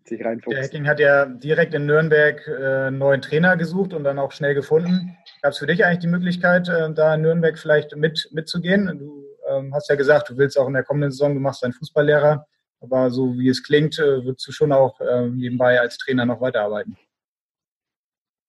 [0.05, 0.55] sich reinfuchsen.
[0.55, 4.31] Der Hacking hat ja direkt in Nürnberg äh, einen neuen Trainer gesucht und dann auch
[4.31, 5.17] schnell gefunden.
[5.41, 8.87] Gab es für dich eigentlich die Möglichkeit, äh, da in Nürnberg vielleicht mit, mitzugehen?
[8.97, 11.73] Du ähm, hast ja gesagt, du willst auch in der kommenden Saison, du machst deinen
[11.73, 12.45] Fußballlehrer,
[12.81, 14.97] aber so wie es klingt, würdest du schon auch
[15.31, 16.97] nebenbei als Trainer noch weiterarbeiten.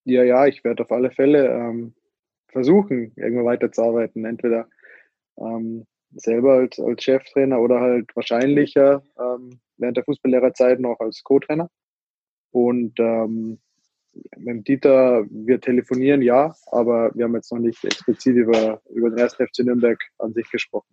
[0.04, 1.94] Ja, ja, ich werde auf alle Fälle ähm,
[2.48, 4.24] versuchen, irgendwo weiterzuarbeiten.
[4.24, 4.68] Entweder
[5.38, 11.68] ähm, selber als, als Cheftrainer oder halt wahrscheinlicher ähm, während der Fußballlehrerzeit noch als Co-Trainer.
[12.52, 13.60] Und ähm,
[14.36, 19.18] mit Dieter, wir telefonieren ja, aber wir haben jetzt noch nicht explizit über, über den
[19.18, 20.88] ersten FC Nürnberg an sich gesprochen.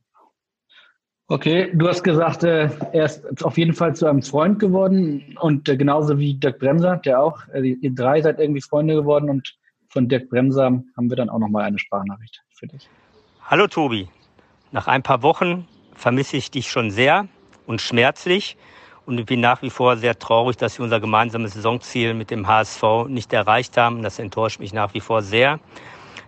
[1.30, 5.68] Okay, du hast gesagt, äh, er ist auf jeden Fall zu einem Freund geworden und
[5.68, 9.58] äh, genauso wie Dirk Bremser, der auch, äh, ihr drei seid irgendwie Freunde geworden und
[9.90, 12.90] von Dirk Bremser haben wir dann auch nochmal eine Sprachnachricht für dich.
[13.42, 14.08] Hallo Tobi,
[14.78, 17.28] nach ein paar Wochen vermisse ich dich schon sehr
[17.66, 18.58] und schmerzlich
[19.08, 23.08] und bin nach wie vor sehr traurig, dass wir unser gemeinsames Saisonziel mit dem HSV
[23.08, 24.04] nicht erreicht haben.
[24.04, 25.60] Das enttäuscht mich nach wie vor sehr.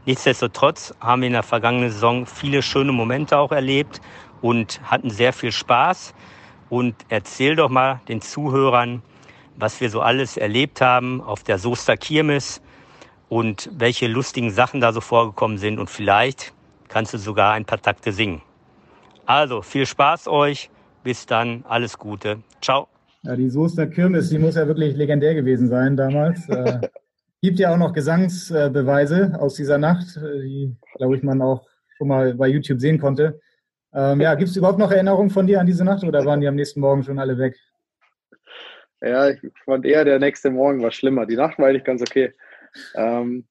[0.08, 4.02] Nichtsdestotrotz haben wir in der vergangenen Saison viele schöne Momente auch erlebt
[4.42, 6.16] und hatten sehr viel Spaß.
[6.72, 9.04] Und erzähl doch mal den Zuhörern,
[9.58, 12.64] was wir so alles erlebt haben auf der Soester Kirmes
[13.28, 15.78] und welche lustigen Sachen da so vorgekommen sind.
[15.78, 16.52] Und vielleicht
[16.90, 18.42] kannst du sogar ein paar Takte singen.
[19.26, 20.70] Also viel Spaß euch.
[21.04, 21.64] Bis dann.
[21.68, 22.40] Alles Gute.
[22.62, 22.88] Ciao.
[23.24, 26.48] Ja, die Soester Kirmes, die muss ja wirklich legendär gewesen sein damals.
[26.50, 26.82] äh,
[27.42, 31.66] gibt ja auch noch Gesangsbeweise aus dieser Nacht, äh, die, glaube ich, man auch
[31.98, 33.40] schon mal bei YouTube sehen konnte.
[33.94, 36.48] Ähm, ja, gibt es überhaupt noch Erinnerungen von dir an diese Nacht oder waren die
[36.48, 37.56] am nächsten Morgen schon alle weg?
[39.02, 41.26] Ja, ich fand eher der nächste Morgen war schlimmer.
[41.26, 42.34] Die Nacht war eigentlich ganz okay.
[42.96, 43.46] Ähm,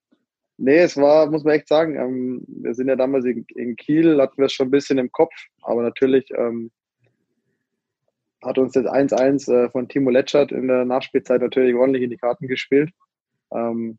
[0.60, 4.20] Nee, es war, muss man echt sagen, ähm, wir sind ja damals in, in, Kiel,
[4.20, 6.72] hatten wir es schon ein bisschen im Kopf, aber natürlich ähm,
[8.42, 12.16] hat uns das 1-1 äh, von Timo Letschert in der Nachspielzeit natürlich ordentlich in die
[12.16, 12.90] Karten gespielt.
[13.52, 13.98] Ähm,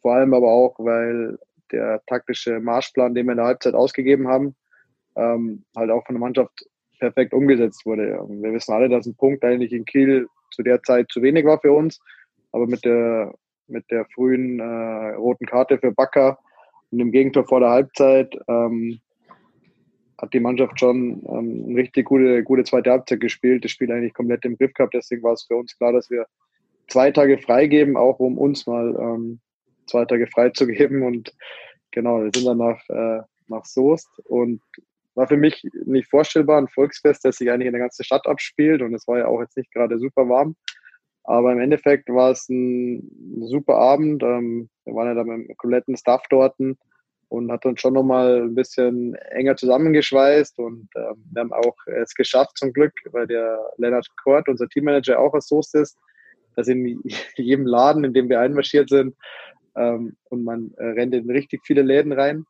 [0.00, 1.38] vor allem aber auch, weil
[1.72, 4.54] der taktische Marschplan, den wir in der Halbzeit ausgegeben haben,
[5.16, 6.66] ähm, halt auch von der Mannschaft
[7.00, 8.24] perfekt umgesetzt wurde.
[8.28, 11.60] Wir wissen alle, dass ein Punkt eigentlich in Kiel zu der Zeit zu wenig war
[11.60, 12.00] für uns,
[12.52, 13.34] aber mit der,
[13.68, 16.38] mit der frühen äh, roten Karte für Bakker
[16.90, 19.00] und dem Gegentor vor der Halbzeit ähm,
[20.18, 24.14] hat die Mannschaft schon ähm, eine richtig gute, gute zweite Halbzeit gespielt, das Spiel eigentlich
[24.14, 24.94] komplett im Griff gehabt.
[24.94, 26.26] Deswegen war es für uns klar, dass wir
[26.88, 29.40] zwei Tage freigeben, auch um uns mal ähm,
[29.86, 31.02] zwei Tage freizugeben.
[31.02, 31.34] Und
[31.90, 34.62] genau, wir sind dann nach, äh, nach Soest und
[35.14, 38.82] war für mich nicht vorstellbar, ein Volksfest, das sich eigentlich in der ganzen Stadt abspielt.
[38.82, 40.56] Und es war ja auch jetzt nicht gerade super warm.
[41.26, 43.10] Aber im Endeffekt war es ein
[43.40, 44.22] super Abend.
[44.22, 46.54] Ähm, wir waren ja da mit dem kompletten Staff dort
[47.28, 52.14] und hat uns schon nochmal ein bisschen enger zusammengeschweißt und ähm, wir haben auch es
[52.14, 55.98] geschafft zum Glück, weil der Leonard Kort, unser Teammanager, auch aus Soest ist,
[56.54, 57.02] dass in
[57.34, 59.16] jedem Laden, in dem wir einmarschiert sind
[59.74, 62.44] ähm, und man äh, rennt in richtig viele Läden rein,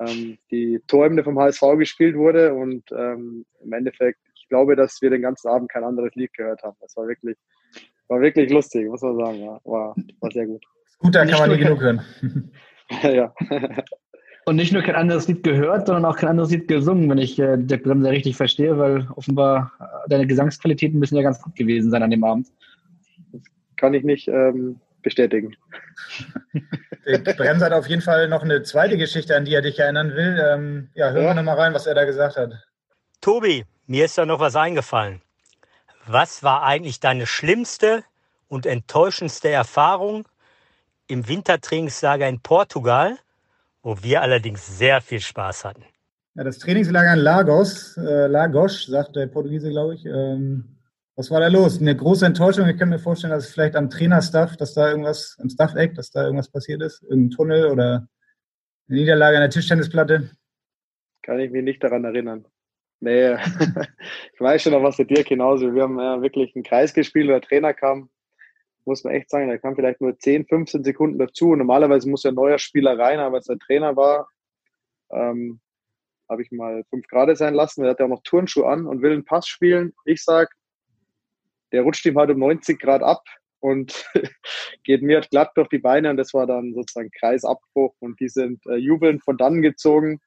[0.00, 5.08] ähm, die Torhymne vom HSV gespielt wurde und ähm, im Endeffekt, ich glaube, dass wir
[5.08, 6.76] den ganzen Abend kein anderes Lied gehört haben.
[6.82, 7.38] Das war wirklich,
[8.12, 9.40] war wirklich lustig, muss man sagen.
[9.40, 9.60] Ja.
[9.64, 10.62] War, war sehr gut.
[10.98, 12.02] Gut, da kann man nie genug hören.
[13.02, 13.32] ja.
[14.44, 17.38] Und nicht nur kein anderes Lied gehört, sondern auch kein anderes Lied gesungen, wenn ich
[17.38, 21.90] äh, Dirk Bremser richtig verstehe, weil offenbar äh, deine Gesangsqualitäten müssen ja ganz gut gewesen
[21.90, 22.48] sein an dem Abend.
[23.32, 23.42] Das
[23.76, 25.56] kann ich nicht ähm, bestätigen.
[27.06, 30.10] Dirk Bremser hat auf jeden Fall noch eine zweite Geschichte, an die er dich erinnern
[30.10, 30.42] will.
[30.44, 31.30] Ähm, ja, hören ja.
[31.30, 32.52] wir nochmal rein, was er da gesagt hat.
[33.20, 35.22] Tobi, mir ist da noch was eingefallen.
[36.06, 38.04] Was war eigentlich deine schlimmste
[38.48, 40.26] und enttäuschendste Erfahrung
[41.06, 43.18] im Wintertrainingslager in Portugal,
[43.82, 45.84] wo wir allerdings sehr viel Spaß hatten.
[46.34, 50.06] Ja, das Trainingslager in Lagos, äh, Lagos, sagt der Portugiese, glaube ich.
[50.06, 50.78] Ähm,
[51.14, 51.80] was war da los?
[51.80, 52.68] Eine große Enttäuschung.
[52.68, 56.24] Ich kann mir vorstellen, dass vielleicht am Trainerstaff, dass da irgendwas, im Staff-Eck, dass da
[56.24, 57.02] irgendwas passiert ist.
[57.02, 58.08] Irgendein Tunnel oder
[58.88, 60.30] eine Niederlage an der Tischtennisplatte.
[61.22, 62.46] Kann ich mich nicht daran erinnern.
[63.02, 63.34] Nee,
[64.34, 65.74] ich weiß schon noch, was der Dirk genauso.
[65.74, 68.10] Wir haben ja wirklich einen Kreis gespielt, der Trainer kam
[68.84, 71.54] muss man echt sagen, da kam vielleicht nur 10, 15 Sekunden dazu.
[71.54, 74.28] normalerweise muss ja ein neuer Spieler rein, aber als er Trainer war,
[75.10, 75.60] ähm,
[76.28, 77.84] habe ich mal fünf Grad sein lassen.
[77.84, 79.92] Er hat ja auch noch Turnschuhe an und will einen Pass spielen.
[80.04, 80.50] Ich sage,
[81.72, 83.22] der rutscht ihm halt um 90 Grad ab
[83.60, 84.10] und
[84.84, 88.28] geht mir halt glatt durch die Beine und das war dann sozusagen Kreisabbruch und die
[88.28, 90.20] sind äh, jubelnd von dann gezogen.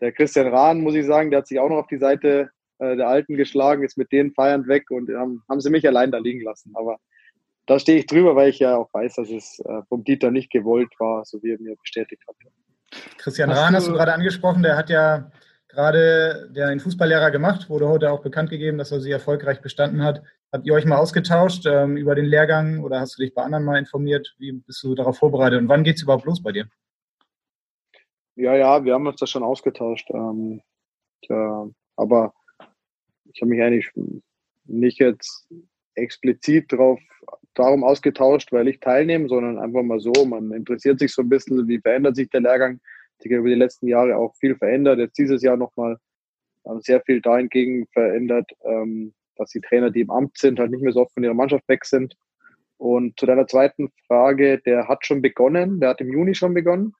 [0.00, 2.96] Der Christian Rahn, muss ich sagen, der hat sich auch noch auf die Seite äh,
[2.96, 6.18] der Alten geschlagen, ist mit denen feiernd weg und haben, haben sie mich allein da
[6.18, 6.72] liegen lassen.
[6.74, 6.98] Aber
[7.66, 10.50] da stehe ich drüber, weil ich ja auch weiß, dass es äh, vom Dieter nicht
[10.50, 12.36] gewollt war, so wie er mir bestätigt hat.
[13.18, 15.30] Christian hast Rahn hast du gerade angesprochen, der hat ja
[15.68, 20.22] gerade den Fußballlehrer gemacht, wurde heute auch bekannt gegeben, dass er sie erfolgreich bestanden hat.
[20.52, 23.64] Habt ihr euch mal ausgetauscht ähm, über den Lehrgang oder hast du dich bei anderen
[23.64, 24.34] mal informiert?
[24.38, 26.66] Wie bist du darauf vorbereitet und wann geht es überhaupt los bei dir?
[28.36, 30.10] Ja, ja, wir haben uns da schon ausgetauscht.
[30.10, 30.60] Ähm,
[31.22, 32.34] ja, aber
[33.32, 33.90] ich habe mich eigentlich
[34.66, 35.48] nicht jetzt
[35.94, 37.00] explizit drauf,
[37.54, 40.12] darum ausgetauscht, weil ich teilnehme, sondern einfach mal so.
[40.26, 42.80] Man interessiert sich so ein bisschen, wie verändert sich der Lehrgang.
[43.18, 44.98] Sich über die letzten Jahre auch viel verändert.
[44.98, 45.96] Jetzt dieses Jahr nochmal
[46.66, 50.82] ähm, sehr viel dahingegen verändert, ähm, dass die Trainer, die im Amt sind, halt nicht
[50.82, 52.14] mehr so oft von ihrer Mannschaft weg sind.
[52.76, 56.92] Und zu deiner zweiten Frage, der hat schon begonnen, der hat im Juni schon begonnen.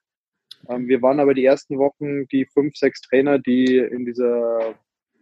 [0.69, 4.75] Ähm, wir waren aber die ersten Wochen die fünf, sechs Trainer, die in dieser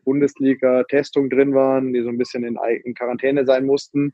[0.04, 4.14] Bundesliga-Testung drin waren, die so ein bisschen in, in Quarantäne sein mussten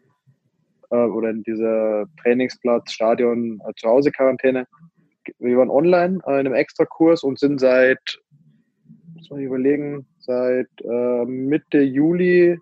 [0.89, 4.67] äh, oder in dieser Trainingsplatz, Stadion, äh, Zuhause-Quarantäne.
[5.39, 8.19] Wir waren online äh, in einem Extrakurs und sind seit,
[9.15, 12.57] muss man überlegen, seit äh, Mitte Juli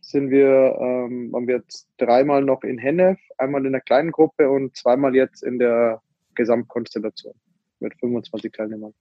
[0.00, 4.50] sind wir, ähm, waren wir jetzt dreimal noch in Hennef, einmal in der kleinen Gruppe
[4.50, 6.02] und zweimal jetzt in der
[6.34, 7.34] Gesamtkonstellation
[7.80, 8.94] mit 25 Teilnehmern.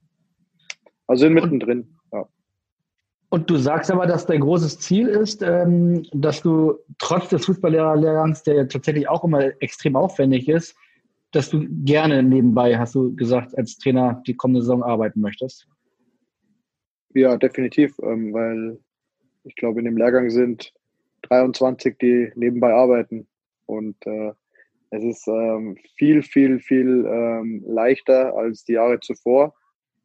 [1.08, 1.88] Also sind mittendrin.
[2.12, 2.28] Ja.
[3.30, 8.44] Und du sagst aber, dass dein großes Ziel ist, ähm, dass du trotz des Fußballlehrerlehrgangs,
[8.44, 10.76] der ja tatsächlich auch immer extrem aufwendig ist,
[11.32, 15.68] dass du gerne nebenbei, hast du gesagt, als Trainer die kommende Saison arbeiten möchtest.
[17.13, 18.80] Ja, definitiv, ähm, weil
[19.44, 20.74] ich glaube, in dem Lehrgang sind
[21.24, 23.28] 23, die nebenbei arbeiten.
[23.65, 24.34] Und äh,
[24.91, 29.54] es ist ähm, viel, viel, viel ähm, leichter als die Jahre zuvor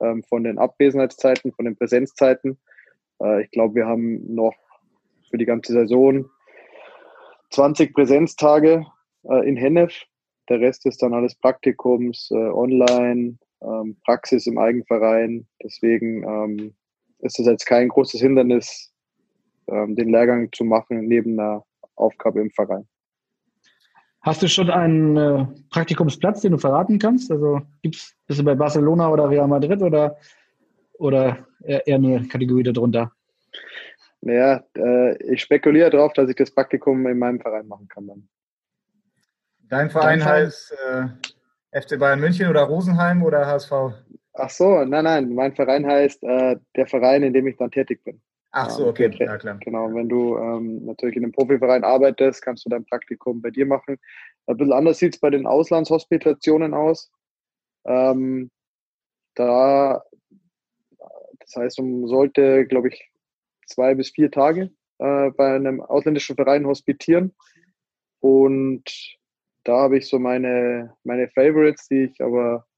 [0.00, 2.58] ähm, von den Abwesenheitszeiten, von den Präsenzzeiten.
[3.22, 4.54] Äh, ich glaube, wir haben noch
[5.30, 6.28] für die ganze Saison
[7.50, 8.86] 20 Präsenztage
[9.24, 10.02] äh, in Hennef.
[10.50, 15.46] Der Rest ist dann alles Praktikums, äh, online, ähm, Praxis im Eigenverein.
[15.62, 16.74] Deswegen ähm,
[17.20, 18.92] ist es jetzt kein großes Hindernis,
[19.68, 21.64] ähm, den Lehrgang zu machen neben einer
[21.96, 22.86] Aufgabe im Verein.
[24.24, 27.30] Hast du schon einen äh, Praktikumsplatz, den du verraten kannst?
[27.30, 30.16] Also gibt's, bist du bei Barcelona oder Real Madrid oder
[30.98, 33.12] oder eher eine Kategorie darunter?
[34.22, 38.28] Naja, äh, ich spekuliere darauf, dass ich das Praktikum in meinem Verein machen kann dann.
[39.68, 43.72] Dein Verein Dein heißt äh, FC Bayern München oder Rosenheim oder HSV?
[44.32, 48.02] Ach so, nein, nein, mein Verein heißt äh, der Verein, in dem ich dann tätig
[48.02, 48.20] bin.
[48.56, 49.58] Ach so, okay, ja klar.
[49.58, 53.66] Genau, wenn du ähm, natürlich in einem Profiverein arbeitest, kannst du dein Praktikum bei dir
[53.66, 53.98] machen.
[54.46, 57.10] Ein bisschen anders sieht es bei den Auslandshospitationen aus.
[57.84, 58.52] Ähm,
[59.34, 60.04] da,
[61.40, 63.10] das heißt, man sollte, glaube ich,
[63.66, 67.34] zwei bis vier Tage äh, bei einem ausländischen Verein hospitieren.
[68.20, 69.18] Und
[69.64, 72.68] da habe ich so meine, meine Favorites, die ich aber,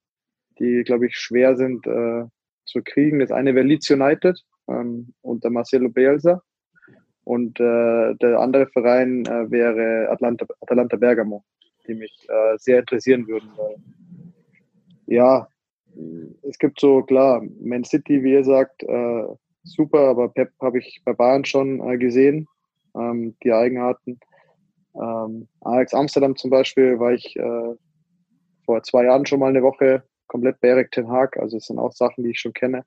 [0.58, 2.24] die, glaube ich, schwer sind äh,
[2.64, 3.18] zu kriegen.
[3.18, 6.42] Das eine wäre Leeds United ähm, unter Marcelo Bielsa.
[7.24, 11.44] Und äh, der andere Verein äh, wäre Atlanta, Atalanta Bergamo,
[11.86, 13.50] die mich äh, sehr interessieren würden.
[13.56, 13.76] Weil,
[15.06, 15.48] ja,
[16.42, 19.24] es gibt so, klar, Man City, wie ihr sagt, äh,
[19.64, 22.46] super, aber Pep habe ich bei Bayern schon äh, gesehen,
[22.94, 24.20] ähm, die Eigenarten.
[24.94, 27.74] Ähm, Alex Amsterdam zum Beispiel war ich äh,
[28.64, 31.78] vor zwei Jahren schon mal eine Woche komplett bei Erik Ten Haag, also es sind
[31.78, 32.84] auch Sachen, die ich schon kenne.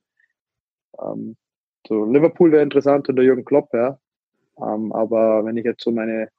[1.01, 1.35] Ähm,
[1.89, 3.99] so Liverpool wäre interessant unter Jürgen Klopp, ja.
[4.61, 6.29] Ähm, aber wenn ich jetzt so meine,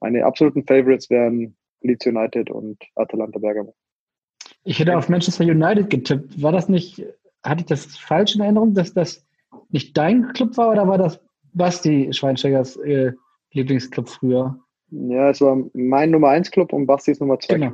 [0.00, 3.74] meine absoluten Favorites wären Leeds United und Atalanta Bergamo.
[4.64, 6.42] Ich hätte auf Manchester United getippt.
[6.42, 7.04] War das nicht,
[7.44, 9.24] hatte ich das falsch in Erinnerung, dass das
[9.70, 11.20] nicht dein Club war oder war das
[11.54, 13.12] Basti Schweinsteigers äh,
[13.52, 14.58] Lieblingsclub früher?
[14.90, 17.54] Ja, es war mein Nummer 1 Club und Bastis Nummer 2.
[17.54, 17.72] Genau.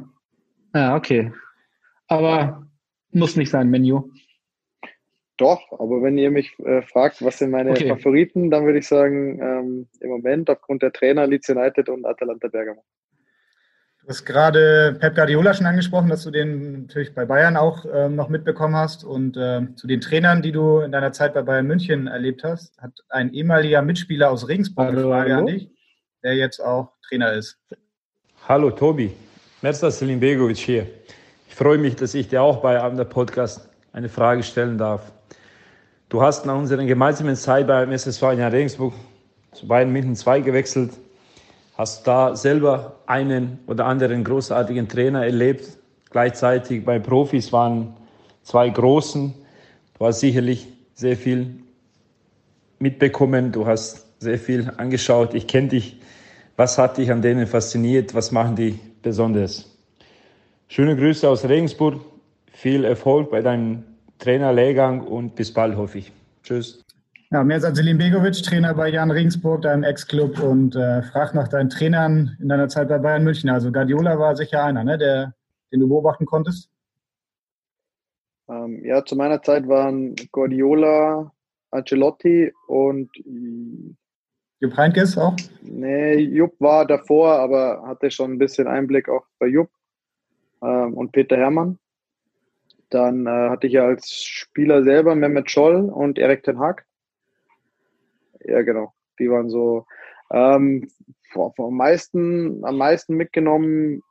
[0.75, 1.33] Ja, okay.
[2.09, 2.67] Aber
[3.13, 4.11] muss nicht sein, Menu.
[5.37, 7.89] Doch, aber wenn ihr mich äh, fragt, was sind meine okay.
[7.89, 12.47] Favoriten, dann würde ich sagen, ähm, im Moment aufgrund der Trainer Leeds United und Atalanta
[12.47, 12.85] Bergamo.
[14.05, 18.15] Du hast gerade Pep Guardiola schon angesprochen, dass du den natürlich bei Bayern auch ähm,
[18.15, 19.03] noch mitbekommen hast.
[19.03, 22.79] Und äh, zu den Trainern, die du in deiner Zeit bei Bayern München erlebt hast,
[22.81, 25.41] hat ein ehemaliger Mitspieler aus Regensburg eine Frage hallo.
[25.41, 25.71] an dich,
[26.23, 27.59] der jetzt auch Trainer ist.
[28.47, 29.11] Hallo Tobi,
[29.63, 30.87] Merzda Selimbegovic hier.
[31.49, 35.13] Ich freue mich, dass ich dir auch bei einem Podcast eine Frage stellen darf.
[36.15, 38.95] Du hast nach unserer gemeinsamen Zeit beim SSV in Regensburg
[39.51, 40.93] zu Bayern München 2 gewechselt
[41.77, 45.77] Hast da selber einen oder anderen großartigen Trainer erlebt?
[46.11, 47.97] Gleichzeitig bei Profis waren
[48.45, 49.35] zwei Großen.
[49.99, 51.57] Du hast sicherlich sehr viel
[52.79, 53.51] mitbekommen.
[53.51, 55.35] Du hast sehr viel angeschaut.
[55.35, 56.01] Ich kenne dich.
[56.55, 58.15] Was hat dich an denen fasziniert?
[58.15, 59.69] Was machen die besonders?
[60.69, 62.03] Schöne Grüße aus Regensburg.
[62.53, 63.83] Viel Erfolg bei deinem
[64.25, 66.13] Trainerlehrgang und bis bald, hoffe ich.
[66.43, 66.83] Tschüss.
[67.31, 71.69] Ja, Merzat Selim Begovic, Trainer bei Jan Regensburg, deinem Ex-Club und äh, frag nach deinen
[71.69, 73.51] Trainern in deiner Zeit bei Bayern München.
[73.51, 75.35] Also Guardiola war sicher einer, ne, der,
[75.73, 76.71] den du beobachten konntest?
[78.49, 81.33] Ähm, ja, zu meiner Zeit waren Guardiola,
[81.71, 83.11] Ancelotti und
[84.61, 85.35] Jupp Heynckes auch?
[85.61, 89.71] Nee, Jupp war davor, aber hatte schon ein bisschen Einblick auch bei Jupp
[90.63, 91.79] ähm, und Peter Herrmann.
[92.95, 96.85] Dann äh, hatte ich ja als Spieler selber Mehmet Scholl und Erik Ten Hag
[98.45, 98.93] ja genau.
[99.19, 99.87] Die waren so
[100.31, 100.89] ähm,
[101.35, 104.03] am meisten, am meisten mitgenommen,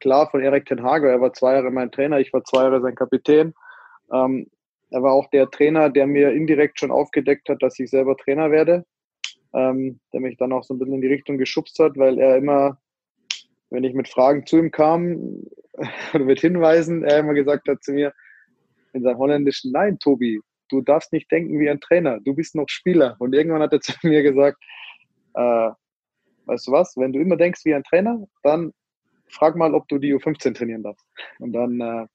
[0.00, 1.08] klar von Erik Ten Hage.
[1.08, 3.54] Er war zwei Jahre mein Trainer, ich war zwei Jahre sein Kapitän.
[4.12, 4.48] Ähm,
[4.90, 8.50] er war auch der Trainer, der mir indirekt schon aufgedeckt hat, dass ich selber Trainer
[8.50, 8.84] werde.
[9.54, 12.36] Ähm, der mich dann auch so ein bisschen in die Richtung geschubst hat, weil er
[12.36, 12.78] immer,
[13.68, 15.44] wenn ich mit Fragen zu ihm kam
[16.14, 18.12] oder mit Hinweisen, er immer gesagt hat zu mir
[18.92, 22.68] in seinem holländischen, nein, Tobi, du darfst nicht denken wie ein Trainer, du bist noch
[22.68, 23.16] Spieler.
[23.18, 24.58] Und irgendwann hat er zu mir gesagt,
[25.34, 25.70] äh,
[26.46, 28.72] weißt du was, wenn du immer denkst wie ein Trainer, dann
[29.28, 31.06] frag mal, ob du die U15 trainieren darfst.
[31.38, 32.06] Und dann, äh,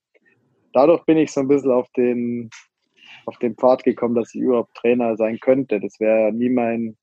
[0.74, 2.50] dadurch bin ich so ein bisschen auf den,
[3.26, 5.80] auf den Pfad gekommen, dass ich überhaupt Trainer sein könnte.
[5.80, 6.96] Das wäre nie mein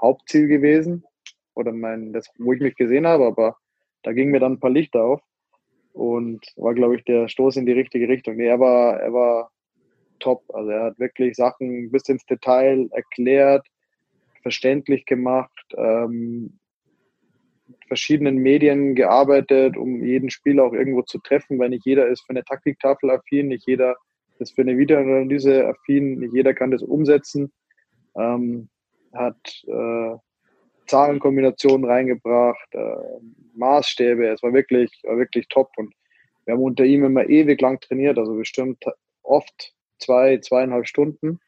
[0.00, 1.04] Hauptziel gewesen
[1.54, 3.56] oder mein, das, wo ich mich gesehen habe, aber
[4.02, 5.22] da ging mir dann ein paar Lichter auf
[5.96, 8.36] und war, glaube ich, der Stoß in die richtige Richtung.
[8.36, 9.50] Nee, er war, er war
[10.18, 10.42] top.
[10.52, 13.66] Also er hat wirklich Sachen bis ins Detail erklärt,
[14.42, 16.58] verständlich gemacht, ähm,
[17.88, 22.30] verschiedenen Medien gearbeitet, um jeden Spieler auch irgendwo zu treffen, weil nicht jeder ist für
[22.30, 23.96] eine Taktiktafel affin, nicht jeder
[24.38, 27.52] ist für eine Videoanalyse affin, nicht jeder kann das umsetzen.
[28.16, 28.68] Ähm,
[29.14, 30.16] hat äh,
[30.86, 32.96] Zahlenkombinationen reingebracht, äh,
[33.54, 35.94] Maßstäbe, es war wirklich, war wirklich top und
[36.44, 38.84] wir haben unter ihm immer ewig lang trainiert, also bestimmt
[39.22, 41.40] oft zwei, zweieinhalb Stunden.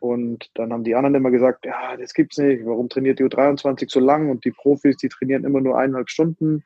[0.00, 2.64] Und dann haben die anderen immer gesagt, ja, das gibt's nicht.
[2.64, 4.30] Warum trainiert die U23 so lang?
[4.30, 6.64] Und die Profis, die trainieren immer nur eineinhalb Stunden.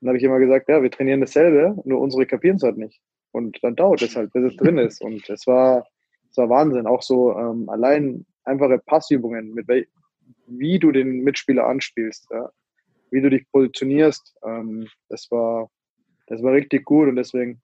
[0.00, 3.00] Dann habe ich immer gesagt, ja, wir trainieren dasselbe, nur unsere kapieren es halt nicht.
[3.32, 5.02] Und dann dauert es halt, bis es drin ist.
[5.02, 5.84] Und es war,
[6.30, 6.86] es war Wahnsinn.
[6.86, 9.86] Auch so ähm, allein einfache Passübungen, mit wel
[10.58, 12.50] wie du den Mitspieler anspielst, ja?
[13.10, 14.36] wie du dich positionierst.
[14.44, 15.68] Ähm, das war
[16.26, 17.60] das war richtig gut und deswegen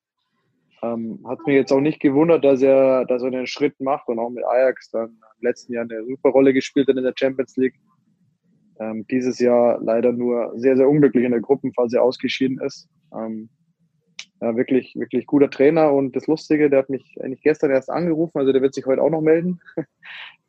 [0.82, 4.18] ähm, hat mich jetzt auch nicht gewundert, dass er, dass er den Schritt macht und
[4.18, 7.56] auch mit Ajax dann im letzten Jahr eine super Rolle gespielt hat in der Champions
[7.56, 7.74] League.
[8.78, 12.88] Ähm, dieses Jahr leider nur sehr, sehr unglücklich in der Gruppenphase ausgeschieden ist.
[13.12, 13.48] Ähm,
[14.40, 18.38] ja, wirklich, wirklich guter Trainer und das Lustige, der hat mich eigentlich gestern erst angerufen,
[18.38, 19.60] also der wird sich heute auch noch melden.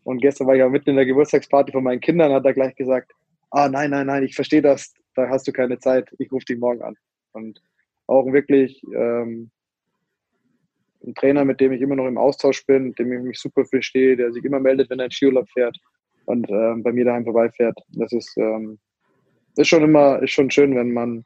[0.03, 2.73] Und gestern war ich ja mitten in der Geburtstagsparty von meinen Kindern, hat er gleich
[2.75, 3.11] gesagt,
[3.51, 6.57] ah nein, nein, nein, ich verstehe das, da hast du keine Zeit, ich rufe dich
[6.57, 6.95] morgen an.
[7.33, 7.61] Und
[8.07, 9.51] auch wirklich ähm,
[11.05, 13.65] ein Trainer, mit dem ich immer noch im Austausch bin, mit dem ich mich super
[13.65, 15.77] verstehe, der sich immer meldet, wenn er in Skiurlaub fährt
[16.25, 17.77] und ähm, bei mir daheim vorbeifährt.
[17.89, 18.79] Das ist, ähm,
[19.57, 21.25] ist schon immer, ist schon schön, wenn man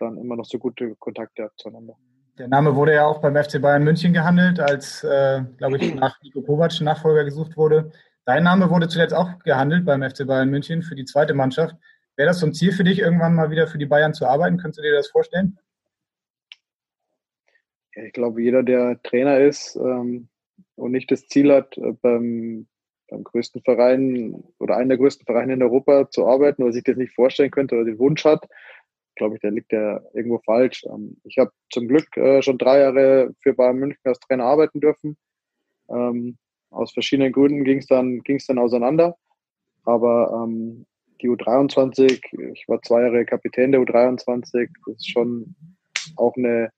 [0.00, 1.96] dann immer noch so gute Kontakte zueinander.
[2.38, 6.20] Der Name wurde ja auch beim FC Bayern München gehandelt, als, äh, glaube ich, nach
[6.22, 7.92] Nico Kovac Nachfolger gesucht wurde.
[8.24, 11.76] Dein Name wurde zuletzt auch gehandelt beim FC Bayern München für die zweite Mannschaft.
[12.16, 14.56] Wäre das so ein Ziel für dich, irgendwann mal wieder für die Bayern zu arbeiten?
[14.56, 15.58] Könntest du dir das vorstellen?
[17.92, 20.28] ich glaube, jeder, der Trainer ist ähm,
[20.76, 22.66] und nicht das Ziel hat, äh, beim,
[23.08, 26.96] beim größten Verein oder einen der größten Vereine in Europa zu arbeiten oder sich das
[26.96, 28.48] nicht vorstellen könnte oder den Wunsch hat,
[29.16, 30.84] glaube ich, der liegt ja irgendwo falsch.
[30.84, 34.80] Ähm, ich habe zum Glück äh, schon drei Jahre für Bayern München als Trainer arbeiten
[34.80, 35.16] dürfen.
[35.88, 36.38] Ähm,
[36.70, 39.16] aus verschiedenen Gründen ging es dann, ging's dann auseinander.
[39.84, 40.86] Aber ähm,
[41.20, 45.54] die U23, ich war zwei Jahre Kapitän der U23, das ist schon
[46.16, 46.70] auch eine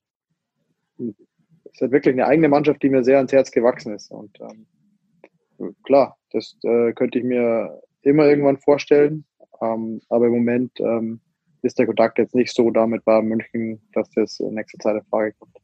[0.98, 4.10] ist wirklich eine eigene Mannschaft, die mir sehr ans Herz gewachsen ist.
[4.10, 9.24] Und ähm, klar, das äh, könnte ich mir immer irgendwann vorstellen.
[9.60, 11.20] Ähm, aber im Moment ähm,
[11.62, 15.04] ist der Kontakt jetzt nicht so damit bei München, dass das in nächster Zeit in
[15.08, 15.56] Frage kommt.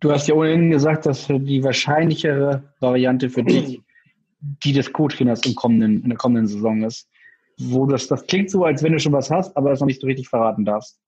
[0.00, 3.80] Du hast ja ohnehin gesagt, dass die wahrscheinlichere Variante für dich
[4.40, 7.08] die des Co-Trainers im kommenden, in der kommenden Saison ist.
[7.58, 10.00] Wo das, das klingt so, als wenn du schon was hast, aber das noch nicht
[10.00, 10.98] so richtig verraten darfst.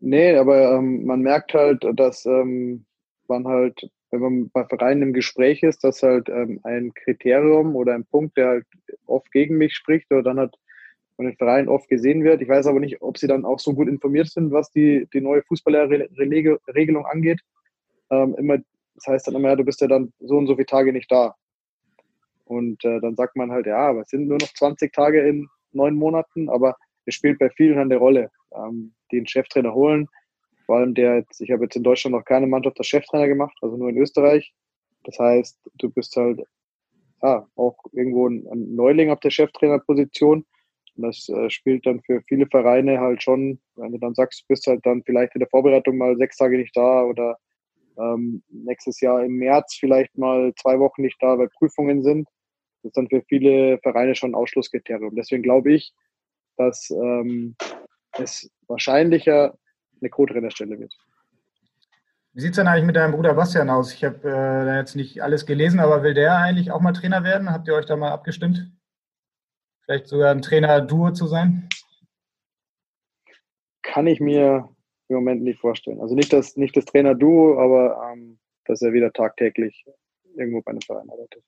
[0.00, 2.84] Nee, aber ähm, man merkt halt, dass ähm,
[3.28, 7.94] man halt, wenn man bei Vereinen im Gespräch ist, dass halt ähm, ein Kriterium oder
[7.94, 8.66] ein Punkt, der halt
[9.06, 10.56] oft gegen mich spricht oder dann halt
[11.22, 12.42] von den Vereinen oft gesehen wird.
[12.42, 15.20] Ich weiß aber nicht, ob sie dann auch so gut informiert sind, was die, die
[15.20, 17.40] neue Fußballregelung angeht.
[18.10, 18.58] Ähm, immer,
[18.94, 21.10] das heißt dann immer, ja, du bist ja dann so und so viele Tage nicht
[21.10, 21.34] da.
[22.44, 25.48] Und äh, dann sagt man halt, ja, aber es sind nur noch 20 Tage in
[25.72, 30.08] neun Monaten, aber es spielt bei vielen eine Rolle ähm, den Cheftrainer holen.
[30.66, 33.76] Vor allem der ich habe jetzt in Deutschland noch keine Mannschaft als Cheftrainer gemacht, also
[33.76, 34.52] nur in Österreich.
[35.04, 36.40] Das heißt, du bist halt
[37.22, 40.44] ja, auch irgendwo ein Neuling auf der Cheftrainerposition.
[40.96, 44.44] Und das äh, spielt dann für viele Vereine halt schon, wenn du dann sagst, du
[44.48, 47.38] bist halt dann vielleicht in der Vorbereitung mal sechs Tage nicht da oder
[47.98, 52.28] ähm, nächstes Jahr im März vielleicht mal zwei Wochen nicht da, weil Prüfungen sind.
[52.82, 55.14] Das ist dann für viele Vereine schon ein Ausschlusskriterium.
[55.14, 55.92] Deswegen glaube ich,
[56.56, 57.56] dass ähm,
[58.18, 59.54] es wahrscheinlicher
[60.00, 60.94] eine Co-Trainerstelle wird.
[62.34, 63.92] Wie sieht es denn eigentlich mit deinem Bruder Bastian aus?
[63.92, 67.50] Ich habe äh, jetzt nicht alles gelesen, aber will der eigentlich auch mal Trainer werden?
[67.50, 68.70] Habt ihr euch da mal abgestimmt?
[69.84, 71.68] Vielleicht sogar ein Trainer-Duo zu sein?
[73.82, 74.68] Kann ich mir
[75.08, 76.00] im Moment nicht vorstellen.
[76.00, 79.84] Also nicht das, nicht das Trainer-Duo, aber ähm, dass er wieder tagtäglich
[80.36, 81.42] irgendwo bei einem Verein arbeitet.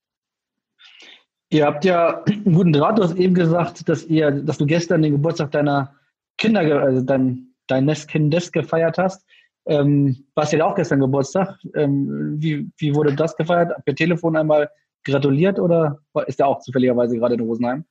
[1.51, 5.03] Ihr habt ja einen guten Draht, du hast eben gesagt, dass ihr, dass du gestern
[5.03, 5.95] den Geburtstag deiner
[6.37, 9.25] Kinder, also dein, dein Nestkindes gefeiert hast.
[9.67, 11.57] Ähm, warst ja auch gestern Geburtstag.
[11.75, 13.73] Ähm, wie, wie wurde das gefeiert?
[13.85, 14.69] Per Telefon einmal
[15.05, 17.85] gratuliert oder ist der auch zufälligerweise gerade in Rosenheim?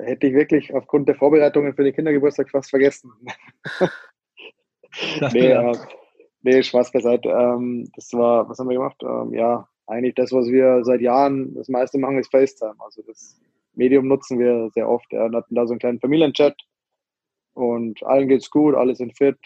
[0.00, 3.12] Hätte ich wirklich aufgrund der Vorbereitungen für den Kindergeburtstag fast vergessen.
[5.32, 5.76] nee, äh,
[6.42, 7.28] nee, Spaß beiseite.
[7.28, 9.02] Ähm, das war, was haben wir gemacht?
[9.02, 12.76] Ähm, ja, eigentlich das, was wir seit Jahren das meiste machen, ist FaceTime.
[12.78, 13.40] Also das
[13.74, 15.10] Medium nutzen wir sehr oft.
[15.10, 16.56] Wir hatten da so einen kleinen Familienchat
[17.54, 19.38] und allen geht's gut, alle sind fit.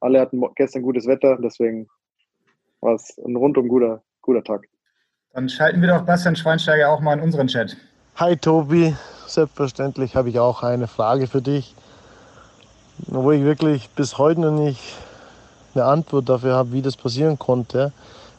[0.00, 1.88] Alle hatten gestern gutes Wetter, deswegen
[2.80, 4.68] war es ein rundum guter, guter Tag.
[5.32, 7.76] Dann schalten wir doch Bastian Schweinsteiger auch mal in unseren Chat.
[8.16, 8.94] Hi Tobi,
[9.26, 11.74] selbstverständlich habe ich auch eine Frage für dich,
[13.08, 14.78] wo ich wirklich bis heute noch nicht
[15.74, 17.90] eine Antwort dafür habe, wie das passieren konnte.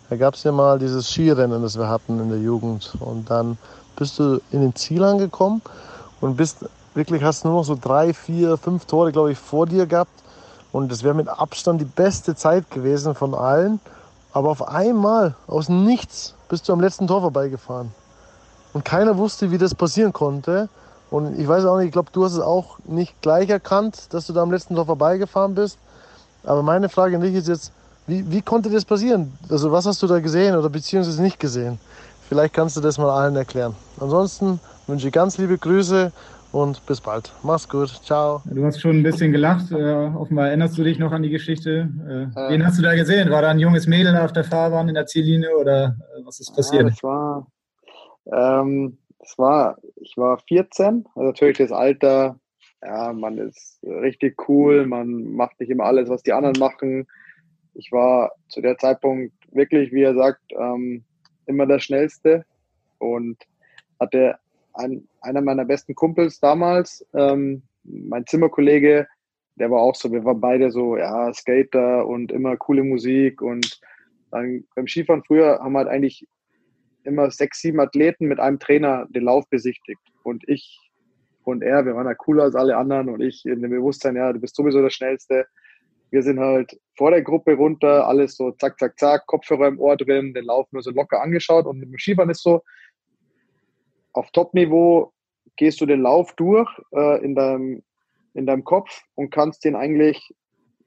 [0.10, 2.94] Da gab es ja mal dieses Skirennen, das wir hatten in der Jugend.
[3.02, 3.58] Und dann
[3.98, 5.62] bist du in den Ziel angekommen
[6.22, 6.60] und bist
[6.94, 10.24] wirklich hast nur noch so drei, vier, fünf Tore, glaube ich, vor dir gehabt.
[10.72, 13.82] Und das wäre mit Abstand die beste Zeit gewesen von allen.
[14.32, 17.92] Aber auf einmal, aus nichts, bist du am letzten Tor vorbeigefahren.
[18.76, 20.68] Und keiner wusste, wie das passieren konnte.
[21.10, 24.28] Und ich weiß auch nicht, ich glaube, du hast es auch nicht gleich erkannt, dass
[24.28, 25.78] du da am letzten Tor vorbeigefahren bist.
[26.44, 27.72] Aber meine Frage an dich ist jetzt,
[28.08, 29.34] Wie, wie konnte das passieren?
[29.50, 31.80] Also was hast du da gesehen oder beziehungsweise nicht gesehen?
[32.30, 33.74] Vielleicht kannst du das mal allen erklären.
[34.00, 36.12] Ansonsten wünsche ich ganz liebe Grüße
[36.52, 37.32] und bis bald.
[37.44, 37.90] Mach's gut.
[38.04, 38.42] Ciao.
[38.46, 39.72] Du hast schon ein bisschen gelacht.
[39.72, 41.90] Äh, offenbar erinnerst du dich noch an die Geschichte.
[42.36, 43.32] Äh, wen hast du da gesehen?
[43.32, 46.56] War da ein junges Mädel auf der Fahrbahn in der Ziellinie oder äh, was ist
[46.56, 46.84] passiert?
[46.84, 47.48] Ja, das war,
[48.32, 52.40] ähm, das war, ich war 14, also natürlich das Alter,
[52.84, 57.08] ja, man ist richtig cool, man macht nicht immer alles, was die anderen machen.
[57.74, 61.04] Ich war zu der Zeitpunkt wirklich, wie er sagt, ähm,
[61.48, 62.46] immer der Schnellste
[63.00, 63.38] und
[64.00, 64.38] hatte
[64.74, 69.08] ein, einer meiner besten Kumpels damals, ähm, mein Zimmerkollege,
[69.56, 73.80] der war auch so, wir waren beide so, ja, Skater und immer coole Musik und
[74.32, 76.28] dann beim Skifahren früher haben wir halt eigentlich
[77.06, 80.80] immer sechs, sieben Athleten mit einem Trainer den Lauf besichtigt und ich
[81.44, 84.34] und er, wir waren halt cooler als alle anderen und ich in dem Bewusstsein, ja,
[84.34, 85.46] du bist sowieso der Schnellste.
[86.10, 89.96] Wir sind halt vor der Gruppe runter, alles so zack, zack, zack, Kopfhörer im Ohr
[89.96, 92.62] drin, den Lauf nur so locker angeschaut und mit dem Skifahren ist so,
[94.14, 95.14] auf Top-Niveau
[95.58, 97.84] gehst du den Lauf durch äh, in, deinem,
[98.34, 100.34] in deinem Kopf und kannst den eigentlich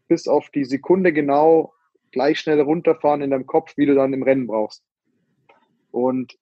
[0.08, 1.72] bis auf die Sekunde genau
[2.10, 4.82] gleich schnell runterfahren in deinem Kopf, wie du dann im Rennen brauchst.
[6.06, 6.36] Und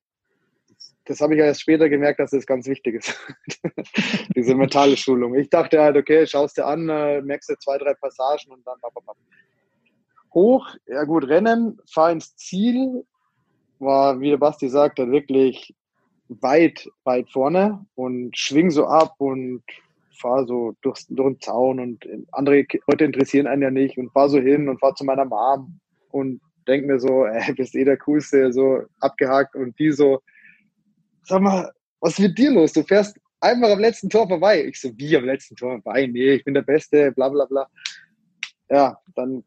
[1.07, 3.17] das habe ich ja erst später gemerkt, dass das ganz wichtig ist.
[4.37, 5.35] Diese mentale Schulung.
[5.35, 8.77] Ich dachte halt, okay, schaust dir an, äh, merkst du zwei, drei Passagen und dann
[10.35, 10.69] hoch.
[10.87, 13.05] Ja gut, Rennen, fahr ins Ziel,
[13.79, 15.75] war, wie der Basti sagt, dann wirklich
[16.29, 19.63] weit, weit vorne und schwing so ab und
[20.19, 24.29] fahr so durch, durch den Zaun und andere Leute interessieren einen ja nicht und fahr
[24.29, 25.79] so hin und fahr zu meiner Mom
[26.11, 30.21] und denk mir so, ey, bist eh der Coolste, so abgehakt und die so,
[31.23, 32.73] sag mal, was ist mit dir los?
[32.73, 34.65] Du fährst einfach am letzten Tor vorbei.
[34.65, 36.07] Ich so, wie am letzten Tor vorbei?
[36.07, 37.69] Nee, ich bin der Beste, bla bla bla.
[38.69, 39.45] Ja, dann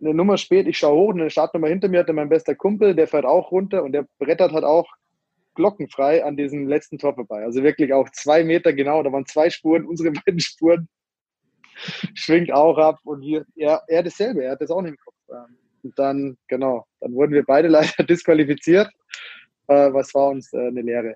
[0.00, 3.08] eine Nummer spät, ich schaue hoch, eine Startnummer hinter mir hatte mein bester Kumpel, der
[3.08, 4.86] fährt auch runter und der brettert halt auch
[5.54, 7.44] glockenfrei an diesem letzten Tor vorbei.
[7.44, 10.88] Also wirklich auch zwei Meter genau, da waren zwei Spuren, unsere beiden Spuren
[12.14, 15.14] schwingt auch ab und wir, er, er dasselbe, er hat das auch nicht im Kopf.
[15.84, 18.88] Und dann, genau, dann wurden wir beide leider disqualifiziert.
[19.68, 21.14] Äh, was war uns äh, eine Lehre.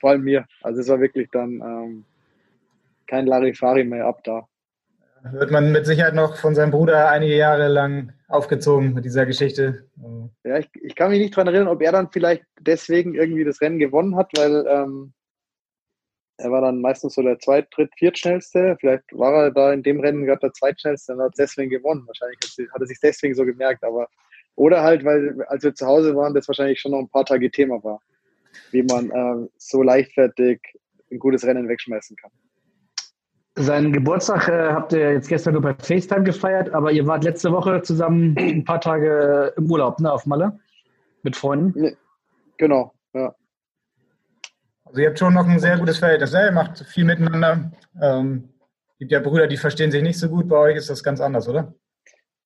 [0.00, 0.46] Vor allem mir.
[0.62, 2.04] Also es war wirklich dann ähm,
[3.06, 4.46] kein Larifari mehr ab da.
[5.32, 9.84] Wird man mit Sicherheit noch von seinem Bruder einige Jahre lang aufgezogen mit dieser Geschichte.
[10.44, 13.60] Ja, ich, ich kann mich nicht daran erinnern, ob er dann vielleicht deswegen irgendwie das
[13.60, 15.12] Rennen gewonnen hat, weil ähm,
[16.38, 18.76] er war dann meistens so der zweit-, dritt-, viertschnellste.
[18.80, 22.06] Vielleicht war er da in dem Rennen gerade der zweitschnellste und hat deswegen gewonnen.
[22.06, 22.38] Wahrscheinlich
[22.72, 23.82] hat er sich deswegen so gemerkt.
[23.84, 24.08] Aber
[24.54, 27.50] oder halt, weil als wir zu Hause waren, das wahrscheinlich schon noch ein paar Tage
[27.50, 28.00] Thema war,
[28.70, 30.60] wie man äh, so leichtfertig
[31.10, 32.30] ein gutes Rennen wegschmeißen kann.
[33.58, 37.50] Seinen Geburtstag äh, habt ihr jetzt gestern nur bei FaceTime gefeiert, aber ihr wart letzte
[37.52, 40.58] Woche zusammen ein paar Tage im Urlaub, ne, auf Malle?
[41.22, 41.72] Mit Freunden?
[41.80, 41.96] Nee.
[42.58, 43.34] Genau, ja.
[44.96, 46.46] Also ihr habt schon noch ein sehr gutes Verhältnis, ne?
[46.46, 47.70] ihr macht viel miteinander.
[48.00, 48.48] Ähm,
[48.98, 51.46] gibt ja Brüder, die verstehen sich nicht so gut, bei euch ist das ganz anders,
[51.50, 51.74] oder?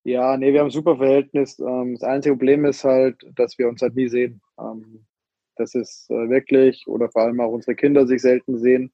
[0.02, 1.60] Ja, nee, wir haben ein super Verhältnis.
[1.60, 4.40] Ähm, das einzige Problem ist halt, dass wir uns halt nie sehen.
[4.58, 5.06] Ähm,
[5.54, 8.90] das ist äh, wirklich, oder vor allem auch unsere Kinder sich selten sehen.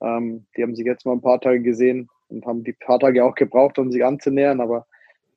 [0.00, 3.24] Ähm, die haben sich jetzt mal ein paar Tage gesehen und haben die paar Tage
[3.24, 4.86] auch gebraucht, um sich anzunähern, aber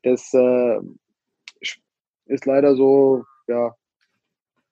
[0.03, 0.79] das äh,
[2.27, 3.75] ist leider so, ja,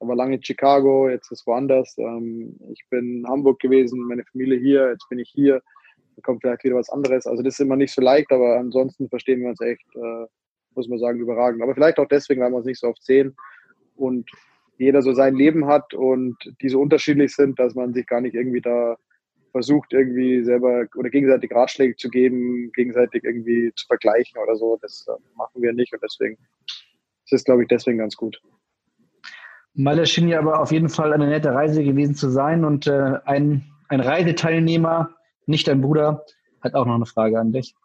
[0.06, 1.98] aber lange in Chicago, jetzt ist woanders.
[1.98, 5.62] Ähm, ich bin in Hamburg gewesen, meine Familie hier, jetzt bin ich hier.
[6.16, 7.28] Dann kommt vielleicht wieder was anderes.
[7.28, 10.26] Also das ist immer nicht so leicht, aber ansonsten verstehen wir uns echt, äh,
[10.76, 11.62] muss man sagen, überragend.
[11.62, 13.36] Aber vielleicht auch deswegen, weil wir uns nicht so oft sehen
[13.96, 14.30] und
[14.78, 18.36] jeder so sein Leben hat und die so unterschiedlich sind, dass man sich gar nicht
[18.36, 18.98] irgendwie da
[19.52, 24.78] versucht, irgendwie selber oder gegenseitig Ratschläge zu geben, gegenseitig irgendwie zu vergleichen oder so.
[24.82, 26.38] Das äh, machen wir nicht und deswegen
[27.24, 28.42] ist es, glaube ich, deswegen ganz gut.
[29.76, 33.20] Malle schien ja aber auf jeden Fall eine nette Reise gewesen zu sein und äh,
[33.26, 35.10] ein, ein Reiseteilnehmer,
[35.48, 36.24] nicht dein Bruder,
[36.62, 37.76] hat auch noch eine Frage an dich.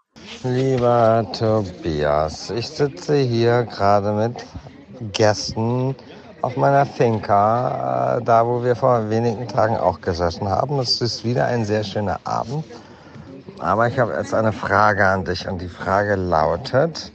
[0.45, 4.47] Lieber Tobias, ich sitze hier gerade mit
[5.12, 5.95] Gästen
[6.43, 10.78] auf meiner Finca, äh, da wo wir vor wenigen Tagen auch gesessen haben.
[10.78, 12.64] Es ist wieder ein sehr schöner Abend.
[13.59, 17.12] Aber ich habe jetzt eine Frage an dich und die Frage lautet,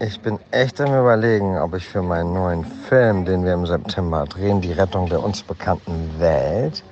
[0.00, 4.24] ich bin echt im Überlegen, ob ich für meinen neuen Film, den wir im September
[4.24, 6.82] drehen, die Rettung der uns bekannten Welt,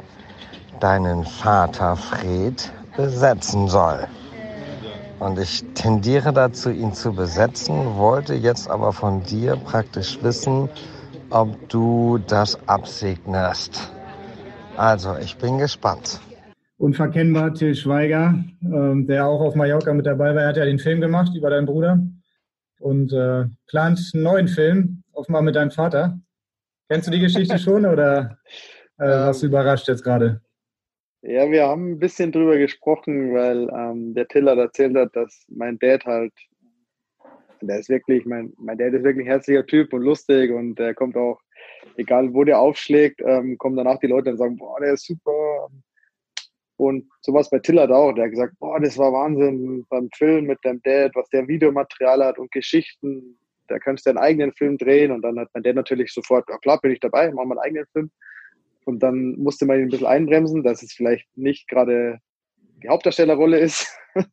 [0.81, 4.07] deinen Vater Fred besetzen soll.
[5.21, 10.69] Und ich tendiere dazu, ihn zu besetzen, wollte jetzt aber von dir praktisch wissen,
[11.31, 13.91] ob du das absegnest.
[14.77, 16.21] Also, ich bin gespannt.
[16.77, 20.43] Unverkennbar Till Schweiger, ähm, der auch auf Mallorca mit dabei war.
[20.43, 21.99] Er hat ja den Film gemacht über deinen Bruder.
[22.79, 26.19] Und äh, plant einen neuen Film, offenbar mit deinem Vater.
[26.89, 28.39] Kennst du die Geschichte schon oder
[28.99, 29.53] äh, warst du ähm.
[29.53, 30.41] überrascht jetzt gerade?
[31.23, 35.79] Ja, wir haben ein bisschen drüber gesprochen, weil ähm, der Tiller erzählt hat, dass mein
[35.81, 36.33] Dad halt,
[37.61, 40.95] der ist wirklich, mein, mein Dad ist wirklich ein herzlicher Typ und lustig und der
[40.95, 41.41] kommt auch,
[41.97, 45.48] egal wo der aufschlägt, ähm, kommen danach die Leute und sagen, boah, der ist super.
[46.79, 50.65] Und sowas bei Tiller auch, der hat gesagt, boah, das war Wahnsinn beim Film mit
[50.65, 55.11] dem Dad, was der Videomaterial hat und Geschichten, da kannst du deinen eigenen Film drehen
[55.11, 57.67] und dann hat mein Dad natürlich sofort, ja klar, bin ich dabei, machen wir einen
[57.67, 58.11] eigenen Film.
[58.85, 62.21] Und dann musste man ihn ein bisschen einbremsen, dass es vielleicht nicht gerade
[62.81, 63.93] die Hauptdarstellerrolle ist.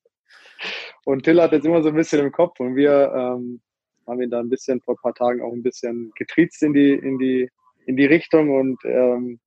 [1.05, 3.59] und Till hat jetzt immer so ein bisschen im Kopf und wir ähm,
[4.05, 6.93] haben ihn da ein bisschen vor ein paar Tagen auch ein bisschen getriezt in die,
[6.93, 7.49] in die,
[7.87, 9.39] in die Richtung und ähm,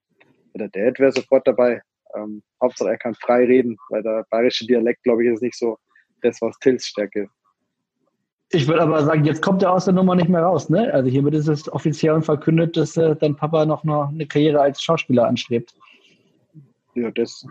[0.54, 1.80] der Dad wäre sofort dabei.
[2.18, 5.78] Ähm, Hauptsache er kann frei reden, weil der bayerische Dialekt, glaube ich, ist nicht so
[6.22, 7.32] das, was Tills Stärke ist.
[8.50, 10.92] Ich würde aber sagen, jetzt kommt er aus der Nummer nicht mehr raus, ne?
[10.94, 15.26] Also hiermit ist es offiziell verkündet, dass äh, dein Papa noch eine Karriere als Schauspieler
[15.26, 15.74] anstrebt.
[16.94, 17.46] Ja, das,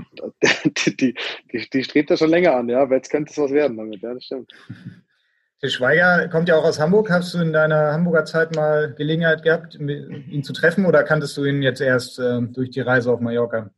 [0.65, 1.15] die, die,
[1.53, 4.01] die, die strebt er schon länger an, ja, aber jetzt könnte es was werden damit,
[4.01, 4.51] ja, das stimmt.
[5.59, 7.09] Til Schweiger kommt ja auch aus Hamburg.
[7.09, 11.45] Hast du in deiner Hamburger Zeit mal Gelegenheit gehabt, ihn zu treffen oder kanntest du
[11.45, 13.71] ihn jetzt erst äh, durch die Reise auf Mallorca?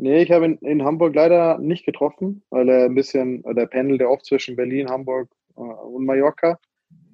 [0.00, 4.00] Nee, ich habe ihn in Hamburg leider nicht getroffen, weil er ein bisschen, der pendelt
[4.00, 6.56] ja oft zwischen Berlin, Hamburg äh, und Mallorca.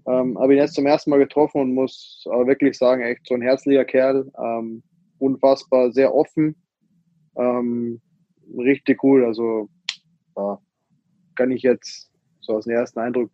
[0.07, 3.33] Ähm, habe ihn jetzt zum ersten Mal getroffen und muss aber wirklich sagen, echt so
[3.33, 4.83] ein herzlicher Kerl, ähm,
[5.19, 6.57] unfassbar, sehr offen,
[7.37, 8.03] ähm,
[8.55, 9.25] richtig cool.
[9.25, 9.71] Also
[10.37, 10.59] ja,
[11.37, 12.13] kann ich jetzt
[12.43, 13.31] so aus dem ersten Eindruck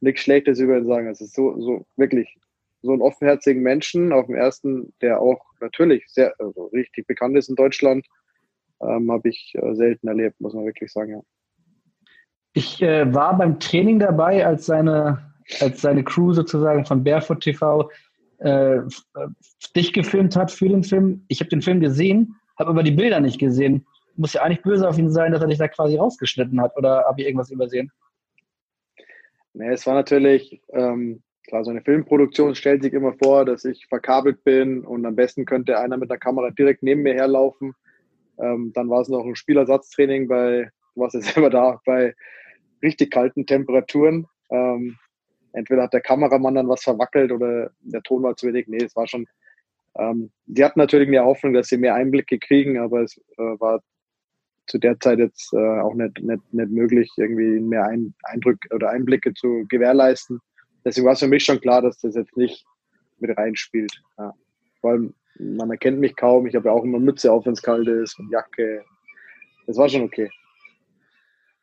[0.00, 1.08] nichts Schlechtes über ihn sagen.
[1.08, 2.38] Es ist so, so wirklich
[2.80, 7.50] so einen offenherzigen Menschen auf dem ersten, der auch natürlich sehr also richtig bekannt ist
[7.50, 8.06] in Deutschland,
[8.80, 11.20] ähm, habe ich äh, selten erlebt, muss man wirklich sagen, ja.
[12.52, 17.90] Ich äh, war beim Training dabei, als seine, als seine Crew sozusagen von Barefoot TV
[18.38, 18.80] äh,
[19.76, 21.24] dich gefilmt hat für den Film.
[21.28, 23.86] Ich habe den Film gesehen, habe aber die Bilder nicht gesehen.
[24.16, 27.04] Muss ja eigentlich böse auf ihn sein, dass er dich da quasi rausgeschnitten hat oder
[27.04, 27.90] habe ich irgendwas übersehen?
[29.54, 33.86] Nee, es war natürlich, ähm, klar, so eine Filmproduktion stellt sich immer vor, dass ich
[33.86, 37.74] verkabelt bin und am besten könnte einer mit der Kamera direkt neben mir herlaufen.
[38.40, 42.14] Ähm, dann war es noch ein Spielersatztraining bei, du warst ja selber da, bei
[42.82, 44.26] richtig kalten Temperaturen.
[44.50, 44.96] Ähm,
[45.52, 48.68] entweder hat der Kameramann dann was verwackelt oder der Ton war zu wenig.
[48.68, 49.26] Nee, es war schon.
[49.98, 53.82] Ähm, die hatten natürlich mehr Hoffnung, dass sie mehr Einblicke kriegen, aber es äh, war
[54.66, 58.90] zu der Zeit jetzt äh, auch nicht, nicht, nicht möglich, irgendwie mehr Ein Eindrücke oder
[58.90, 60.40] Einblicke zu gewährleisten.
[60.84, 62.64] Deswegen war es für mich schon klar, dass das jetzt nicht
[63.18, 63.92] mit reinspielt.
[64.18, 64.34] Ja.
[64.80, 66.46] Vor allem, man erkennt mich kaum.
[66.46, 68.84] Ich habe ja auch immer Mütze auf, wenn es kalt ist und Jacke.
[69.66, 70.30] Das war schon okay.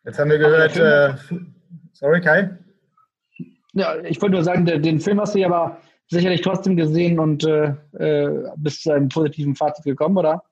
[0.03, 1.13] Jetzt haben wir gehört, äh,
[1.93, 2.57] sorry Kai.
[3.73, 7.43] Ja, ich wollte nur sagen, den Film hast du ja aber sicherlich trotzdem gesehen und
[7.43, 10.43] äh, äh, bist zu einem positiven Fazit gekommen, oder?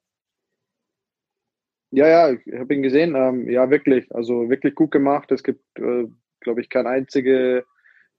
[1.91, 3.15] Ja, ja, ich habe ihn gesehen.
[3.15, 4.13] Ähm, ja, wirklich.
[4.13, 5.31] Also wirklich gut gemacht.
[5.31, 6.07] Es gibt, äh,
[6.39, 7.65] glaube ich, keine einzige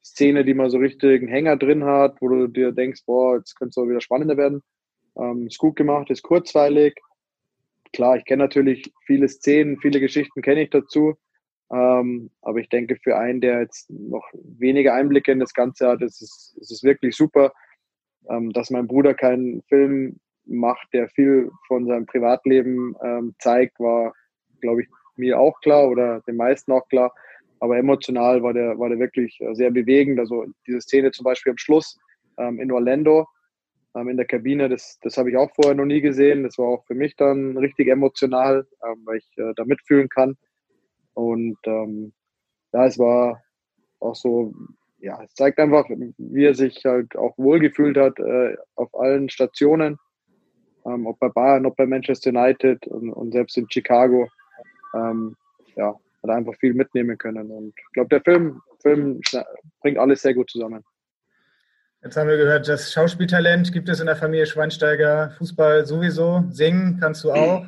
[0.04, 3.56] Szene, die mal so richtig einen Hänger drin hat, wo du dir denkst, boah, jetzt
[3.56, 4.62] könnte es auch wieder spannender werden.
[5.16, 6.94] Ähm, ist gut gemacht, ist kurzweilig.
[7.92, 11.14] Klar, ich kenne natürlich viele Szenen, viele Geschichten kenne ich dazu.
[11.72, 14.24] Ähm, aber ich denke, für einen, der jetzt noch
[14.58, 17.52] weniger Einblicke in das Ganze hat, ist es, ist es wirklich super,
[18.28, 24.12] ähm, dass mein Bruder keinen Film macht, der viel von seinem Privatleben ähm, zeigt, war,
[24.60, 27.12] glaube ich, mir auch klar oder den meisten auch klar.
[27.60, 30.18] Aber emotional war der, war der wirklich äh, sehr bewegend.
[30.18, 31.98] Also diese Szene zum Beispiel am Schluss
[32.36, 33.26] ähm, in Orlando
[33.94, 36.42] ähm, in der Kabine, das, das habe ich auch vorher noch nie gesehen.
[36.42, 40.36] Das war auch für mich dann richtig emotional, ähm, weil ich äh, da mitfühlen kann.
[41.14, 42.12] Und ähm,
[42.72, 43.42] ja, es war
[44.00, 44.52] auch so,
[44.98, 49.98] ja, es zeigt einfach, wie er sich halt auch wohlgefühlt hat äh, auf allen Stationen,
[50.84, 54.28] ähm, ob bei Bayern, ob bei Manchester United und, und selbst in Chicago.
[54.94, 55.36] Ähm,
[55.76, 57.50] ja, hat einfach viel mitnehmen können.
[57.50, 59.20] Und ich glaube, der Film, Film
[59.80, 60.84] bringt alles sehr gut zusammen.
[62.04, 66.98] Jetzt haben wir gehört, das Schauspieltalent gibt es in der Familie Schweinsteiger, Fußball sowieso, singen
[67.00, 67.64] kannst du auch.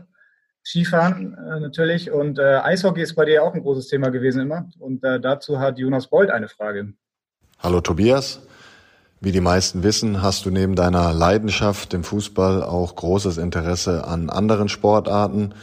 [0.62, 4.68] Skifahren äh, natürlich und äh, Eishockey ist bei dir auch ein großes Thema gewesen immer.
[4.78, 6.93] Und äh, dazu hat Jonas Bold eine Frage.
[7.61, 8.43] Hallo Tobias.
[9.20, 14.28] Wie die meisten wissen, hast du neben deiner Leidenschaft dem Fußball auch großes Interesse an
[14.28, 15.55] anderen Sportarten.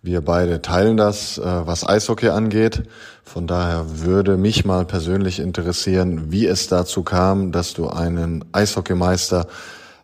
[0.00, 2.84] Wir beide teilen das, äh, was Eishockey angeht.
[3.24, 9.46] Von daher würde mich mal persönlich interessieren, wie es dazu kam, dass du einen Eishockeymeister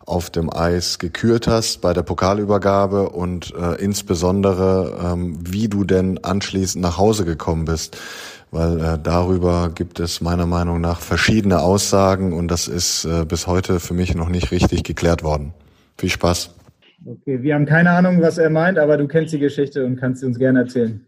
[0.05, 6.23] auf dem Eis gekürt hast bei der Pokalübergabe und äh, insbesondere, ähm, wie du denn
[6.23, 7.97] anschließend nach Hause gekommen bist.
[8.51, 13.47] Weil äh, darüber gibt es meiner Meinung nach verschiedene Aussagen und das ist äh, bis
[13.47, 15.53] heute für mich noch nicht richtig geklärt worden.
[15.97, 16.51] Viel Spaß.
[17.07, 20.21] Okay, wir haben keine Ahnung, was er meint, aber du kennst die Geschichte und kannst
[20.21, 21.05] sie uns gerne erzählen.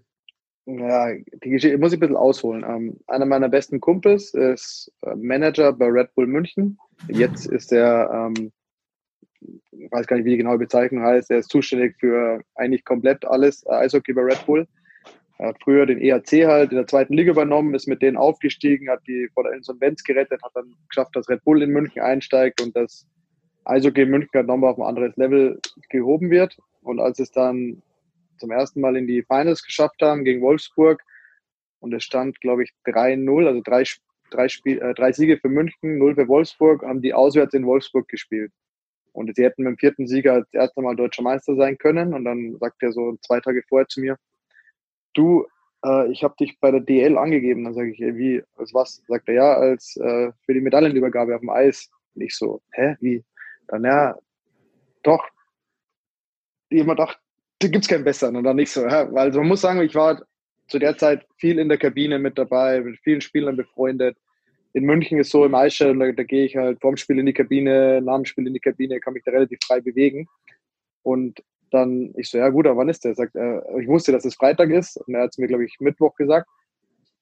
[0.67, 1.11] Ja,
[1.43, 2.63] die Geschichte muss ich ein bisschen ausholen.
[2.67, 6.77] Ähm, einer meiner besten Kumpels ist äh, Manager bei Red Bull München.
[7.07, 8.51] Jetzt ist er, ähm,
[9.39, 13.25] ich weiß gar nicht, wie die genaue Bezeichnung heißt, er ist zuständig für eigentlich komplett
[13.25, 14.67] alles äh, Eishockey bei Red Bull.
[15.39, 18.89] Er hat früher den EAC halt in der zweiten Liga übernommen, ist mit denen aufgestiegen,
[18.89, 22.61] hat die vor der Insolvenz gerettet, hat dann geschafft, dass Red Bull in München einsteigt
[22.61, 23.07] und das
[23.69, 25.59] Eishockey in München halt nochmal auf ein anderes Level
[25.89, 26.57] gehoben wird.
[26.81, 27.81] Und als es dann
[28.37, 31.03] zum ersten Mal in die Finals geschafft haben gegen Wolfsburg.
[31.79, 33.83] Und es stand, glaube ich, 3-0, also drei,
[34.31, 38.07] drei, Spiel, äh, drei Siege für München, 0 für Wolfsburg, haben die auswärts in Wolfsburg
[38.07, 38.51] gespielt.
[39.13, 42.13] Und sie hätten mit dem vierten Sieger das erste Mal deutscher Meister sein können.
[42.13, 44.17] Und dann sagt er so zwei Tage vorher zu mir,
[45.13, 45.45] du,
[45.83, 47.63] äh, ich habe dich bei der DL angegeben.
[47.63, 49.03] Dann sage ich, wie, als was?
[49.07, 51.89] Sagt er, ja, als äh, für die Medaillenübergabe auf dem Eis.
[52.15, 53.23] Und ich so, hä, wie?
[53.67, 54.15] Dann, ja,
[55.03, 55.25] doch.
[56.69, 57.19] Jemand dachte,
[57.59, 58.81] da gibt es keinen besseren und dann nicht so.
[58.81, 59.11] Ja?
[59.11, 60.21] Weil also man muss sagen, ich war
[60.67, 64.17] zu der Zeit viel in der Kabine mit dabei, mit vielen Spielern befreundet.
[64.73, 67.33] In München ist so im Eisstadion, da, da gehe ich halt vorm Spiel in die
[67.33, 70.27] Kabine, nach dem Spiel in die Kabine, kann mich da relativ frei bewegen.
[71.03, 71.41] Und
[71.71, 73.15] dann, ich so, ja gut, aber wann ist der?
[73.15, 75.77] Sagt, äh, ich wusste, dass es Freitag ist und er hat es mir, glaube ich,
[75.79, 76.47] Mittwoch gesagt.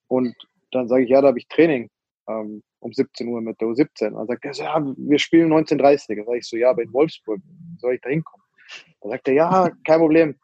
[0.08, 0.36] Und
[0.72, 1.90] dann sage ich, ja, da habe ich Training
[2.28, 4.12] ähm, um 17 Uhr mit der U17.
[4.12, 6.16] Dann sagt er, ja, wir spielen 19.30 Uhr.
[6.16, 7.40] Da sage ich so, ja, aber in Wolfsburg,
[7.78, 8.46] soll ich da hinkommen?
[9.02, 10.36] Da sagt er, ja, kein Problem.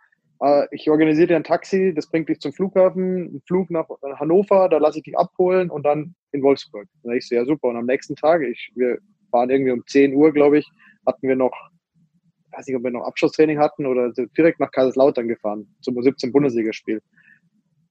[0.42, 4.70] Äh, ich organisiere dir ein Taxi, das bringt dich zum Flughafen, einen Flug nach Hannover,
[4.70, 6.88] da lasse ich dich abholen und dann in Wolfsburg.
[7.04, 7.70] Da sag ich so, ja super.
[7.70, 8.98] Und am nächsten Tag, ich, wir
[9.32, 10.70] waren irgendwie um 10 Uhr, glaube ich,
[11.06, 11.54] hatten wir noch,
[12.52, 17.02] weiß nicht, ob wir noch Abschlusstraining hatten oder direkt nach Kaiserslautern gefahren, zum 17 Bundesligaspiel.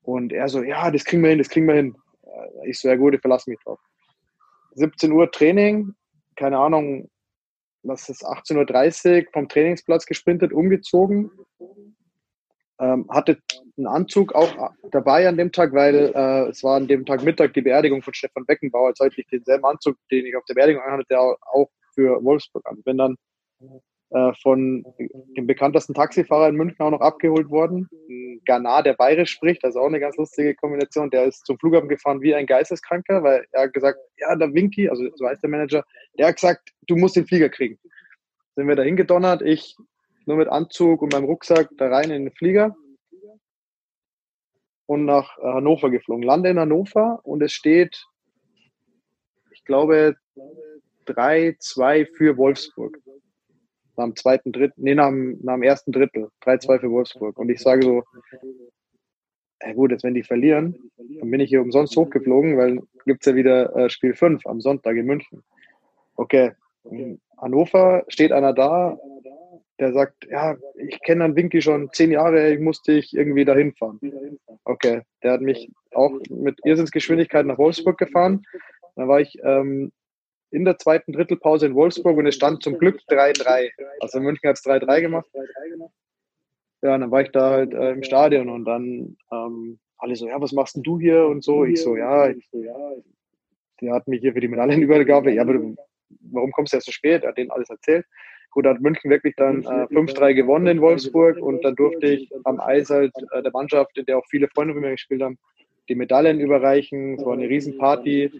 [0.02, 1.94] Und er so, ja, das kriegen wir hin, das kriegen wir hin.
[2.66, 3.78] Ich so, ja gut, ich verlasse mich drauf.
[4.74, 5.94] 17 Uhr Training,
[6.36, 7.10] keine Ahnung,
[7.82, 11.30] was ist 18.30 Uhr vom Trainingsplatz gesprintet, umgezogen.
[12.78, 13.38] Ähm, hatte
[13.76, 17.52] einen Anzug auch dabei an dem Tag, weil äh, es war an dem Tag Mittag
[17.52, 18.88] die Beerdigung von Stefan Beckenbauer.
[18.88, 22.82] Jetzt hatte ich denselben Anzug, den ich auf der Beerdigung anhatte, auch für Wolfsburg an.
[22.82, 23.16] Bin dann
[24.42, 24.84] von
[25.36, 27.88] dem bekanntesten Taxifahrer in München auch noch abgeholt worden.
[28.44, 31.10] Ghana, der bayerisch spricht, das ist auch eine ganz lustige Kombination.
[31.10, 34.88] Der ist zum Flughafen gefahren wie ein Geisteskranker, weil er hat gesagt, ja, der Winky,
[34.88, 35.84] also so heißt der Manager,
[36.18, 37.78] der hat gesagt, du musst den Flieger kriegen.
[38.56, 39.76] Sind wir da hingedonnert, ich
[40.26, 42.74] nur mit Anzug und meinem Rucksack da rein in den Flieger
[44.86, 46.24] und nach äh, Hannover geflogen.
[46.24, 48.06] Lande in Hannover und es steht,
[49.52, 50.16] ich glaube,
[51.06, 52.98] 3-2 für Wolfsburg
[54.00, 56.28] nach dem zweiten, dritten, nee, nach dem, nach dem ersten Drittel.
[56.42, 57.38] 3-2 für Wolfsburg.
[57.38, 58.02] Und ich sage so,
[59.62, 63.26] ja gut, jetzt wenn die verlieren, dann bin ich hier umsonst hochgeflogen, weil gibt es
[63.26, 65.42] ja wieder äh, Spiel 5 am Sonntag in München.
[66.16, 66.52] Okay,
[66.90, 68.98] in Hannover steht einer da,
[69.78, 73.74] der sagt, ja, ich kenne dann Winky schon zehn Jahre, ich musste ich irgendwie dahin
[73.74, 73.98] fahren.
[74.64, 78.42] Okay, der hat mich auch mit Irrsinnsgeschwindigkeit nach Wolfsburg gefahren.
[78.96, 79.92] Dann war ich ähm,
[80.50, 83.70] in der zweiten Drittelpause in Wolfsburg und es stand zum Glück 3-3.
[84.00, 85.26] Also München hat es 3-3 gemacht.
[86.82, 90.28] Ja, und dann war ich da halt äh, im Stadion und dann ähm, alle so,
[90.28, 91.64] ja, was machst denn du hier und so?
[91.64, 92.48] Ich so, ja, ich.
[93.80, 95.76] Der hat mich hier für die Medaillenübergabe, ja, aber du,
[96.32, 97.22] warum kommst du erst so spät?
[97.22, 98.06] Er hat denen alles erzählt.
[98.50, 102.60] Gut, hat München wirklich dann äh, 5-3 gewonnen in Wolfsburg und dann durfte ich am
[102.60, 105.38] Eis halt äh, der Mannschaft, in der auch viele Freunde von mir gespielt haben,
[105.88, 107.14] die Medaillen überreichen.
[107.14, 108.32] Es war eine Riesenparty.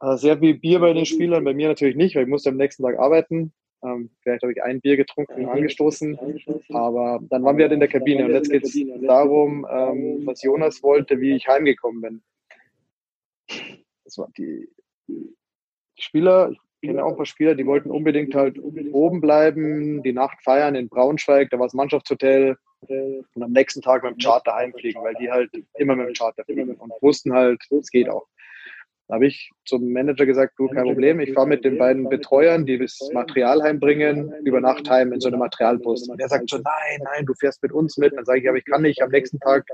[0.00, 2.56] Äh, sehr viel Bier bei den Spielern, bei mir natürlich nicht, weil ich musste am
[2.56, 3.52] nächsten Tag arbeiten.
[3.82, 6.18] Ähm, vielleicht habe ich ein Bier getrunken und angestoßen,
[6.70, 10.42] aber dann waren wir halt in der Kabine und jetzt geht es darum, ähm, was
[10.42, 12.22] Jonas wollte, wie ich heimgekommen bin.
[14.04, 14.68] Das war die,
[15.08, 15.34] die
[15.98, 18.58] Spieler, ich kenne auch ein paar Spieler, die wollten unbedingt halt
[18.92, 24.02] oben bleiben, die Nacht feiern in Braunschweig, da war das Mannschaftshotel und am nächsten Tag
[24.02, 27.62] mit dem Charter heimfliegen, weil die halt immer mit dem Charter fliegen und wussten halt,
[27.70, 28.26] es geht auch.
[29.10, 32.64] Da habe ich zum Manager gesagt, du, kein Problem, ich fahre mit den beiden Betreuern,
[32.64, 36.08] die das Material heimbringen, über Nacht heim in so einem Materialbus.
[36.08, 38.16] Und der sagt so, nein, nein, du fährst mit uns mit.
[38.16, 39.66] Dann sage ich, aber ich kann nicht am nächsten Tag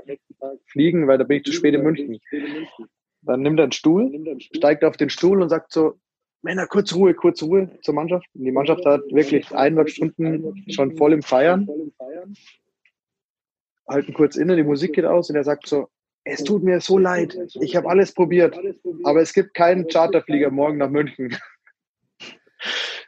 [0.65, 2.19] fliegen, weil da bin ich zu spät in München.
[3.21, 5.99] Dann nimmt er einen Stuhl, steigt auf den Stuhl und sagt so,
[6.41, 8.25] Männer, kurz Ruhe, kurz Ruhe zur Mannschaft.
[8.33, 11.69] Und die Mannschaft hat wirklich eineinhalb Stunden schon voll im Feiern.
[13.87, 15.89] Halten kurz inne, die Musik geht aus und er sagt so,
[16.29, 17.37] es tut mir so leid.
[17.61, 18.57] Ich habe alles probiert,
[19.03, 21.35] aber es gibt keinen Charterflieger morgen nach München.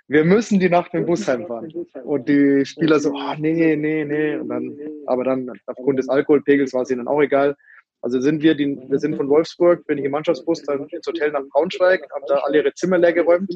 [0.07, 1.71] wir müssen die Nacht mit dem Bus heimfahren.
[2.03, 4.35] Und die Spieler so, oh, nee, nee, nee.
[4.35, 7.55] Und dann, aber dann aufgrund des Alkoholpegels war es ihnen auch egal.
[8.01, 11.31] Also sind wir, die, wir sind von Wolfsburg, bin ich im Mannschaftsbus dann ins Hotel
[11.31, 13.51] nach Braunschweig, haben da alle ihre Zimmer leer geräumt.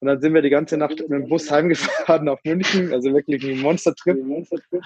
[0.00, 3.42] Und dann sind wir die ganze Nacht mit dem Bus heimgefahren auf München, also wirklich
[3.44, 4.18] ein Monstertrip.
[4.18, 4.82] Äh,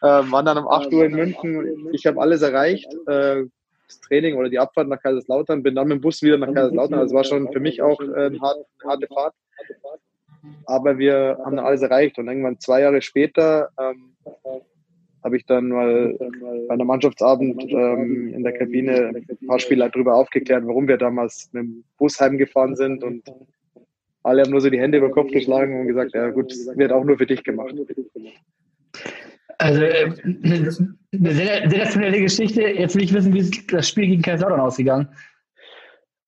[0.00, 1.88] waren dann um 8 Uhr in München.
[1.92, 2.92] Ich habe alles erreicht.
[3.06, 3.44] Äh,
[3.86, 6.98] das Training oder die Abfahrt nach Kaiserslautern, bin dann mit dem Bus wieder nach Kaiserslautern.
[6.98, 9.34] Also war schon für mich auch äh, eine harte Fahrt.
[10.66, 12.18] Aber wir haben dann alles erreicht.
[12.18, 14.14] Und irgendwann zwei Jahre später ähm,
[15.22, 16.16] habe ich dann mal
[16.68, 21.48] bei einem Mannschaftsabend ähm, in der Kabine ein paar Spieler darüber aufgeklärt, warum wir damals
[21.52, 23.02] mit dem Bus heimgefahren sind.
[23.02, 23.24] Und
[24.24, 26.76] alle haben nur so die Hände über den Kopf geschlagen und gesagt, ja gut, das
[26.76, 27.74] wird auch nur für dich gemacht.
[29.58, 30.70] Also äh, eine
[31.34, 32.62] sehr, sensationelle Geschichte.
[32.62, 35.08] Jetzt will ich wissen, wie ist das Spiel gegen Kaiserslautern ausgegangen?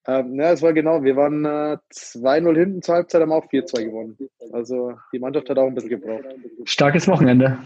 [0.07, 1.03] Ähm, ja, es war genau.
[1.03, 4.17] Wir waren äh, 2-0 hinten zur Halbzeit, haben auch 4-2 gewonnen.
[4.53, 6.25] Also die Mannschaft hat auch ein bisschen gebraucht.
[6.65, 7.59] Starkes Wochenende.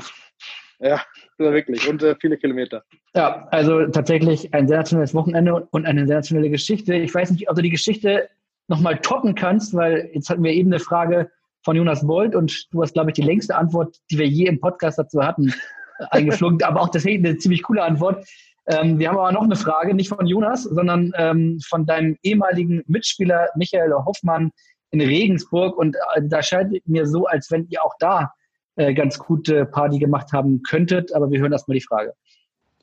[0.78, 1.02] Ja,
[1.36, 1.86] wirklich.
[1.88, 2.84] Und äh, viele Kilometer.
[3.14, 6.94] Ja, also tatsächlich ein sensationelles Wochenende und eine sensationelle Geschichte.
[6.94, 8.30] Ich weiß nicht, ob du die Geschichte
[8.70, 11.30] nochmal toppen kannst, weil jetzt hatten wir eben eine Frage
[11.62, 14.60] von Jonas Bolt und du hast, glaube ich, die längste Antwort, die wir je im
[14.60, 15.52] Podcast dazu hatten,
[16.10, 16.62] eingeflogen.
[16.62, 18.24] aber auch deswegen eine ziemlich coole Antwort.
[18.66, 22.82] Ähm, wir haben aber noch eine Frage, nicht von Jonas, sondern ähm, von deinem ehemaligen
[22.86, 24.52] Mitspieler Michael Hoffmann
[24.92, 25.76] in Regensburg.
[25.76, 28.32] Und äh, da scheint mir so, als wenn ihr auch da
[28.76, 31.12] äh, ganz gute Party gemacht haben könntet.
[31.12, 32.14] Aber wir hören erstmal die Frage.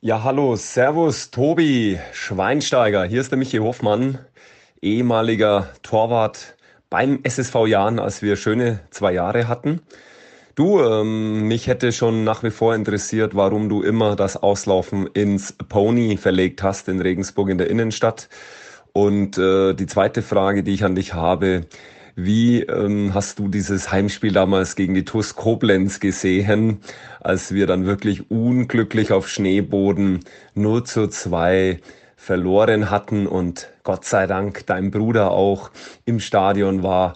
[0.02, 3.06] Ja, hallo, Servus, Tobi Schweinsteiger.
[3.06, 4.20] Hier ist der Michael Hoffmann,
[4.82, 6.56] ehemaliger Torwart
[6.90, 9.82] beim SSV Jahren, als wir schöne zwei Jahre hatten.
[10.56, 15.54] Du, ähm, mich hätte schon nach wie vor interessiert, warum du immer das Auslaufen ins
[15.54, 18.28] Pony verlegt hast in Regensburg in der Innenstadt.
[18.92, 21.68] Und äh, die zweite Frage, die ich an dich habe,
[22.16, 26.80] wie ähm, hast du dieses Heimspiel damals gegen die TuS Koblenz gesehen,
[27.20, 30.22] als wir dann wirklich unglücklich auf Schneeboden
[30.56, 31.80] 0 zu 2
[32.28, 35.72] verloren hatten und Gott sei Dank dein Bruder auch
[36.04, 37.14] im Stadion war?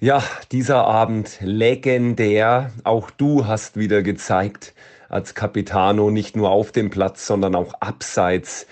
[0.00, 2.72] Ja, dieser Abend legendär.
[2.82, 4.74] Auch du hast wieder gezeigt,
[5.08, 8.66] als Capitano nicht nur auf dem Platz, sondern auch abseits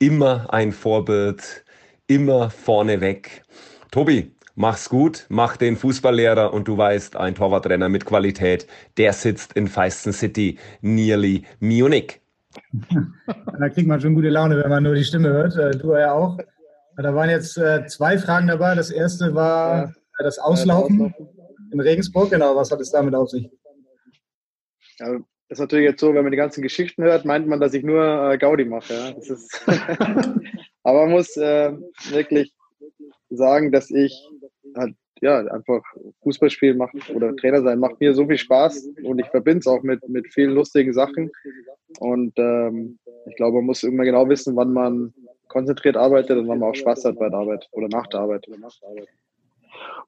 [0.00, 1.64] immer ein Vorbild,
[2.08, 3.44] immer vorneweg.
[3.92, 9.52] Tobi, mach's gut, mach den Fußballlehrer und du weißt, ein Torwartrenner mit Qualität, der sitzt
[9.52, 12.20] in Feisten City, nearly Munich.
[13.58, 15.56] da kriegt man schon gute Laune, wenn man nur die Stimme hört.
[15.56, 16.38] Äh, du ja auch.
[16.96, 18.74] Da waren jetzt äh, zwei Fragen dabei.
[18.74, 21.14] Das erste war das Auslaufen
[21.70, 23.50] in Regensburg, genau, was hat es damit auf sich?
[24.98, 27.74] Ja, das ist natürlich jetzt so, wenn man die ganzen Geschichten hört, meint man, dass
[27.74, 28.94] ich nur äh, Gaudi mache.
[28.94, 29.14] Ja.
[30.82, 32.52] Aber man muss wirklich
[33.30, 34.26] sagen, dass ich
[34.74, 35.82] halt, ja, einfach
[36.22, 39.66] Fußball spielen macht oder Trainer sein macht mir so viel Spaß und ich verbinde es
[39.66, 41.30] auch mit, mit vielen lustigen Sachen.
[42.00, 45.14] Und ähm, ich glaube, man muss immer genau wissen, wann man
[45.48, 48.46] konzentriert arbeitet und wann man auch Spaß hat bei der Arbeit oder nach der Arbeit.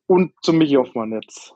[0.07, 1.55] Und zum Michi Hoffmann jetzt.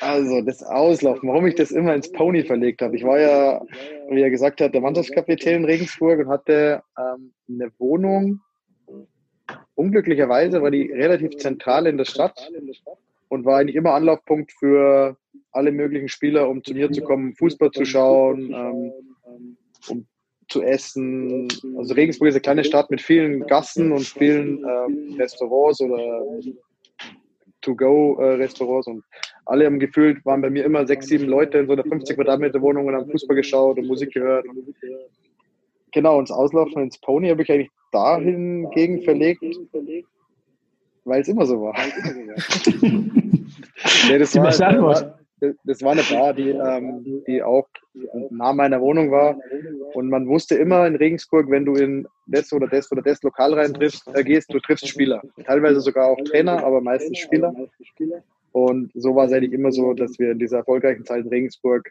[0.00, 2.96] Also das Auslaufen, warum ich das immer ins Pony verlegt habe.
[2.96, 3.60] Ich war ja,
[4.08, 8.40] wie er gesagt hat, der Mannschaftskapitän in Regensburg und hatte ähm, eine Wohnung.
[9.74, 12.50] Unglücklicherweise war die relativ zentral in der Stadt
[13.28, 15.16] und war eigentlich immer Anlaufpunkt für
[15.52, 19.09] alle möglichen Spieler, um zu mir zu kommen, Fußball zu schauen, ähm,
[20.50, 21.48] zu essen.
[21.78, 26.24] Also Regensburg ist eine kleine Stadt mit vielen Gassen und vielen ähm, Restaurants oder
[27.62, 29.04] To-Go-Restaurants und
[29.46, 32.60] alle haben gefühlt, waren bei mir immer sechs, sieben Leute in so einer 50 Quadratmeter
[32.60, 34.44] Wohnung und haben Fußball geschaut und Musik gehört.
[35.92, 39.42] Genau, und das Auslaufen ins Pony habe ich eigentlich dahin gegen verlegt,
[41.04, 41.74] weil es immer so war.
[44.08, 45.19] nee, das, war, war,
[45.64, 47.66] das war eine Bar, die, ähm, die auch
[48.30, 49.38] nah meiner Wohnung war.
[49.94, 53.54] Und man wusste immer in Regensburg, wenn du in das oder das oder das Lokal
[53.54, 55.22] rein triffst, äh, gehst, du triffst Spieler.
[55.44, 57.54] Teilweise sogar auch Trainer, aber meistens Spieler.
[58.52, 61.90] Und so war es eigentlich immer so, dass wir in dieser erfolgreichen Zeit in Regensburg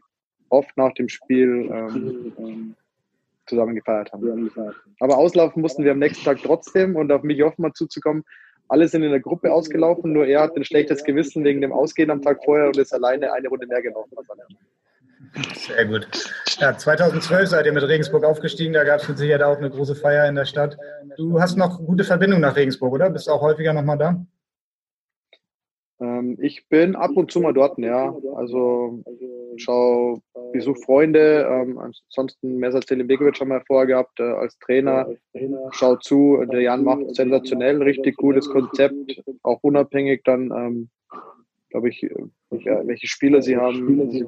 [0.49, 2.75] oft nach dem Spiel ähm,
[3.45, 4.51] zusammen gefeiert haben.
[4.99, 8.23] Aber auslaufen mussten wir am nächsten Tag trotzdem und auf mich Hoffmann zuzukommen.
[8.69, 12.11] Alle sind in der Gruppe ausgelaufen, nur er hat ein schlechtes Gewissen wegen dem Ausgehen
[12.11, 14.43] am Tag vorher und ist alleine eine Runde mehr gelaufen als alle
[15.53, 16.07] sehr gut.
[16.59, 18.73] Ja, 2012 seid ihr mit Regensburg aufgestiegen.
[18.73, 20.77] Da gab es mit Sicherheit auch eine große Feier in der Stadt.
[21.17, 23.09] Du hast noch gute Verbindung nach Regensburg, oder?
[23.09, 24.25] Bist du auch häufiger nochmal da?
[26.01, 28.15] Ähm, ich bin ab und zu mal dort, ja.
[28.35, 29.03] Also
[29.59, 30.21] schau,
[30.53, 31.47] besuch Freunde.
[31.49, 35.07] Ähm, ansonsten Messer Begovic haben wir vorher gehabt äh, als Trainer.
[35.71, 36.43] Schau zu.
[36.51, 39.21] Der Jan macht sensationell, richtig gutes Konzept.
[39.43, 40.89] Auch unabhängig dann ähm,
[41.69, 44.09] glaube ich, ja, welche Spieler sie haben.
[44.09, 44.25] Sie,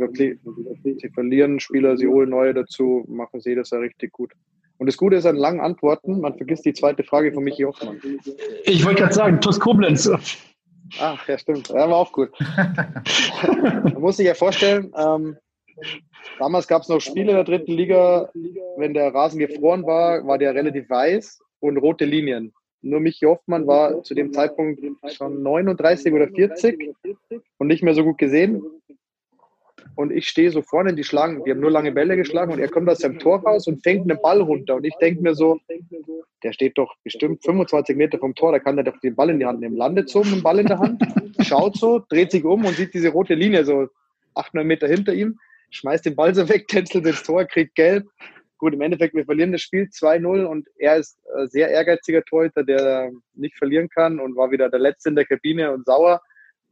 [1.00, 4.32] sie, verlieren Spieler, sie holen neue dazu, machen sie das ja richtig gut.
[4.78, 8.02] Und das Gute ist an langen Antworten, man vergisst die zweite Frage von Michi Hoffmann.
[8.64, 10.10] Ich wollte gerade sagen, TuS Koblenz.
[11.00, 11.70] Ach, ja, stimmt.
[11.70, 12.32] Ja, war auch gut.
[13.84, 15.38] man muss sich ja vorstellen, ähm,
[16.40, 18.30] damals gab es noch Spiele in der dritten Liga,
[18.78, 22.54] wenn der Rasen gefroren war, war der relativ weiß und rote Linien.
[22.84, 24.84] Nur Michi Hoffmann war zu dem Zeitpunkt
[25.14, 26.96] schon 39 oder 40
[27.60, 28.64] und nicht mehr so gut gesehen.
[29.96, 32.70] Und ich stehe so vorne, die schlagen, die haben nur lange Bälle geschlagen und er
[32.70, 34.76] kommt aus seinem Tor raus und fängt einen Ball runter.
[34.76, 35.60] Und ich denke mir so,
[36.44, 39.40] der steht doch bestimmt 25 Meter vom Tor, da kann er doch den Ball in
[39.40, 39.76] die Hand nehmen.
[39.76, 41.04] Landet so mit dem Ball in der Hand,
[41.42, 43.88] schaut so, dreht sich um und sieht diese rote Linie so
[44.36, 45.38] 800 Meter hinter ihm,
[45.72, 48.06] schmeißt den Ball so weg, tänzelt ins Tor, kriegt gelb
[48.62, 52.64] gut, im Endeffekt, wir verlieren das Spiel 2-0 und er ist äh, sehr ehrgeiziger Torhüter,
[52.64, 56.22] der nicht verlieren kann und war wieder der Letzte in der Kabine und sauer.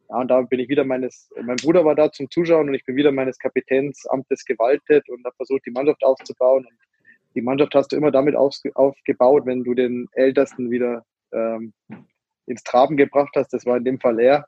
[0.09, 2.85] Ja, und da bin ich wieder meines, mein Bruder war da zum Zuschauen und ich
[2.85, 6.65] bin wieder meines Kapitänsamtes gewaltet und habe versucht, die Mannschaft aufzubauen.
[6.65, 6.77] Und
[7.35, 11.73] die Mannschaft hast du immer damit aufgebaut, wenn du den Ältesten wieder ähm,
[12.47, 13.53] ins Traben gebracht hast.
[13.53, 14.45] Das war in dem Fall er.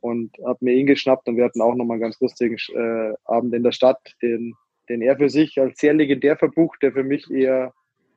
[0.00, 3.54] Und habe mir ihn geschnappt und wir hatten auch nochmal einen ganz lustigen äh, Abend
[3.54, 4.54] in der Stadt, den
[4.88, 7.72] den er für sich als sehr legendär verbucht, der für mich eher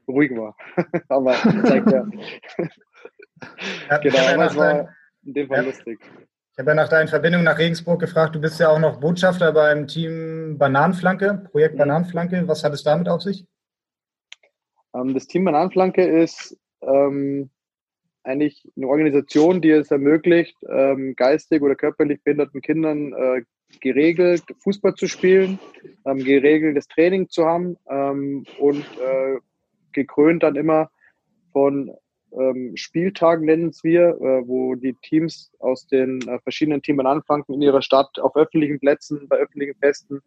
[0.07, 0.55] ruhig war.
[1.09, 1.33] aber
[1.65, 2.05] zeigt ja.
[4.01, 4.89] genau, es war
[5.23, 5.63] in dem Fall ja.
[5.63, 5.99] lustig.
[6.57, 8.33] Ich habe ja nach deinen Verbindungen nach Regensburg gefragt.
[8.33, 11.77] Du bist ja auch noch Botschafter beim Team Bananenflanke, Projekt mhm.
[11.77, 12.47] Bananenflanke.
[12.47, 13.45] Was hat es damit auf sich?
[14.95, 17.51] Ähm, das Team Bananenflanke ist ähm,
[18.23, 23.43] eigentlich eine Organisation, die es ermöglicht, ähm, geistig oder körperlich behinderten Kindern äh,
[23.79, 25.59] geregelt Fußball zu spielen,
[26.07, 29.37] ähm, geregeltes Training zu haben ähm, und äh,
[29.91, 30.89] gekrönt dann immer
[31.51, 31.95] von
[32.31, 37.45] ähm, Spieltagen nennen es wir, äh, wo die Teams aus den äh, verschiedenen Teams anfangen
[37.47, 40.21] in ihrer Stadt auf öffentlichen Plätzen, bei öffentlichen Festen,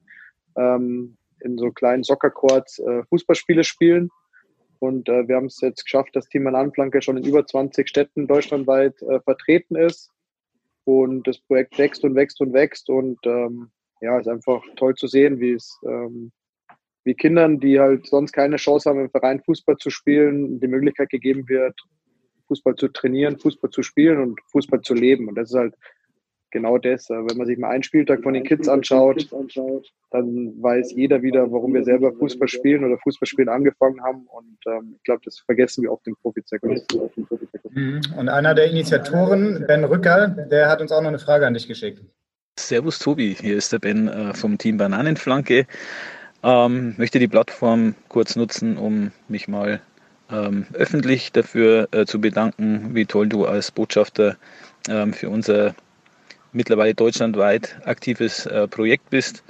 [0.57, 4.11] ähm, in so kleinen Soccercourts äh, Fußballspiele spielen.
[4.79, 8.27] Und äh, wir haben es jetzt geschafft, dass Team Anflanke schon in über 20 Städten
[8.27, 10.11] deutschlandweit äh, vertreten ist
[10.85, 12.89] und das Projekt wächst und wächst und wächst.
[12.89, 13.71] Und ähm,
[14.01, 16.33] ja, ist einfach toll zu sehen, wie es ähm,
[17.05, 21.11] wie Kindern, die halt sonst keine Chance haben, im Verein Fußball zu spielen, die Möglichkeit
[21.11, 21.79] gegeben wird,
[22.49, 25.29] Fußball zu trainieren, Fußball zu spielen und Fußball zu leben.
[25.29, 25.75] Und das ist halt
[26.51, 27.09] genau das.
[27.09, 29.29] Wenn man sich mal einen Spieltag von den Kids anschaut,
[30.11, 34.27] dann weiß jeder wieder, warum wir selber Fußball spielen oder Fußballspielen angefangen haben.
[34.27, 36.83] Und ähm, ich glaube, das vergessen wir auf dem Profizirkel.
[37.71, 38.01] Mhm.
[38.17, 41.69] Und einer der Initiatoren, Ben Rücker, der hat uns auch noch eine Frage an dich
[41.69, 42.03] geschickt.
[42.59, 45.67] Servus Tobi, hier ist der Ben äh, vom Team Bananenflanke.
[46.43, 49.81] Ähm, möchte die Plattform kurz nutzen, um mich mal
[50.31, 54.37] ähm, öffentlich dafür äh, zu bedanken, wie toll du als Botschafter
[54.89, 55.75] ähm, für unser
[56.53, 59.43] mittlerweile deutschlandweit aktives äh, Projekt bist.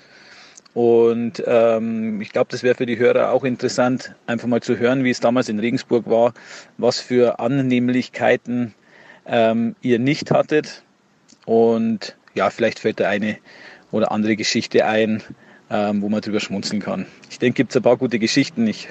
[0.74, 5.02] Und ähm, ich glaube, das wäre für die Hörer auch interessant, einfach mal zu hören,
[5.02, 6.32] wie es damals in Regensburg war,
[6.78, 8.74] was für Annehmlichkeiten
[9.26, 10.84] ähm, ihr nicht hattet.
[11.44, 13.38] Und ja, vielleicht fällt da eine
[13.90, 15.22] oder andere Geschichte ein,
[15.70, 17.06] ähm, wo man drüber schmunzeln kann.
[17.30, 18.66] Ich denke, gibt es ein paar gute Geschichten.
[18.66, 18.88] Ich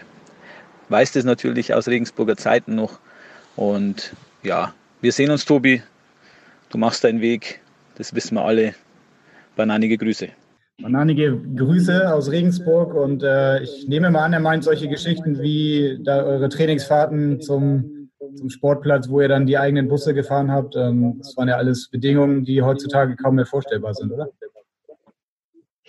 [0.89, 2.99] weiß das natürlich aus Regensburger Zeiten noch.
[3.55, 4.13] Und
[4.43, 5.83] ja, wir sehen uns, Tobi.
[6.69, 7.61] Du machst deinen Weg
[7.99, 8.75] das wissen wir alle.
[9.57, 10.29] Bananige Grüße.
[10.81, 15.99] Bananige Grüße aus Regensburg und äh, ich nehme mal an, er meint solche Geschichten wie
[16.01, 20.77] da eure Trainingsfahrten zum, zum Sportplatz, wo ihr dann die eigenen Busse gefahren habt.
[20.77, 24.29] Ähm, das waren ja alles Bedingungen, die heutzutage kaum mehr vorstellbar sind, oder?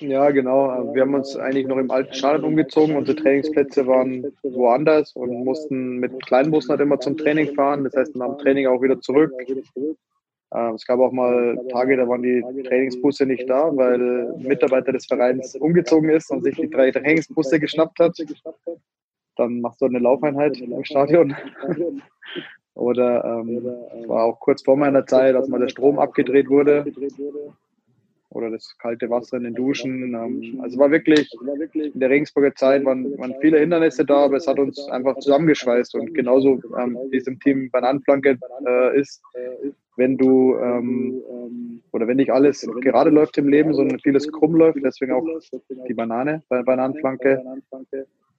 [0.01, 0.95] Ja, genau.
[0.95, 2.97] Wir haben uns eigentlich noch im alten Stadion umgezogen.
[2.97, 7.85] Unsere Trainingsplätze waren woanders und mussten mit kleinen Bussen halt immer zum Training fahren.
[7.85, 9.31] Das heißt, nach dem Training auch wieder zurück.
[10.53, 14.93] Ähm, es gab auch mal Tage, da waren die Trainingsbusse nicht da, weil ein Mitarbeiter
[14.93, 18.17] des Vereins umgezogen ist und sich die drei Trainingsbusse geschnappt hat.
[19.37, 21.37] Dann machst du eine Laufeinheit im Stadion.
[22.75, 23.63] Oder ähm,
[24.07, 26.87] war auch kurz vor meiner Zeit, als mal der Strom abgedreht wurde
[28.31, 30.15] oder das kalte Wasser in den Duschen.
[30.15, 31.31] Ähm, also war wirklich,
[31.75, 35.95] in der Regensburger Zeit waren, waren viele Hindernisse da, aber es hat uns einfach zusammengeschweißt
[35.97, 39.23] und genauso ähm, wie es im Team Bananenflanke äh, ist,
[39.97, 41.23] wenn du ähm,
[41.93, 45.27] oder wenn nicht alles gerade läuft im Leben, sondern vieles krumm läuft, deswegen auch
[45.89, 47.43] die Banane bei Bananenflanke,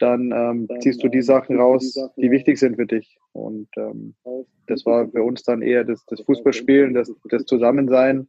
[0.02, 3.18] dann ähm, ziehst du die Sachen raus, die wichtig sind für dich.
[3.34, 4.16] Und ähm,
[4.68, 8.26] das war für uns dann eher das, das Fußballspielen, das, das Zusammensein,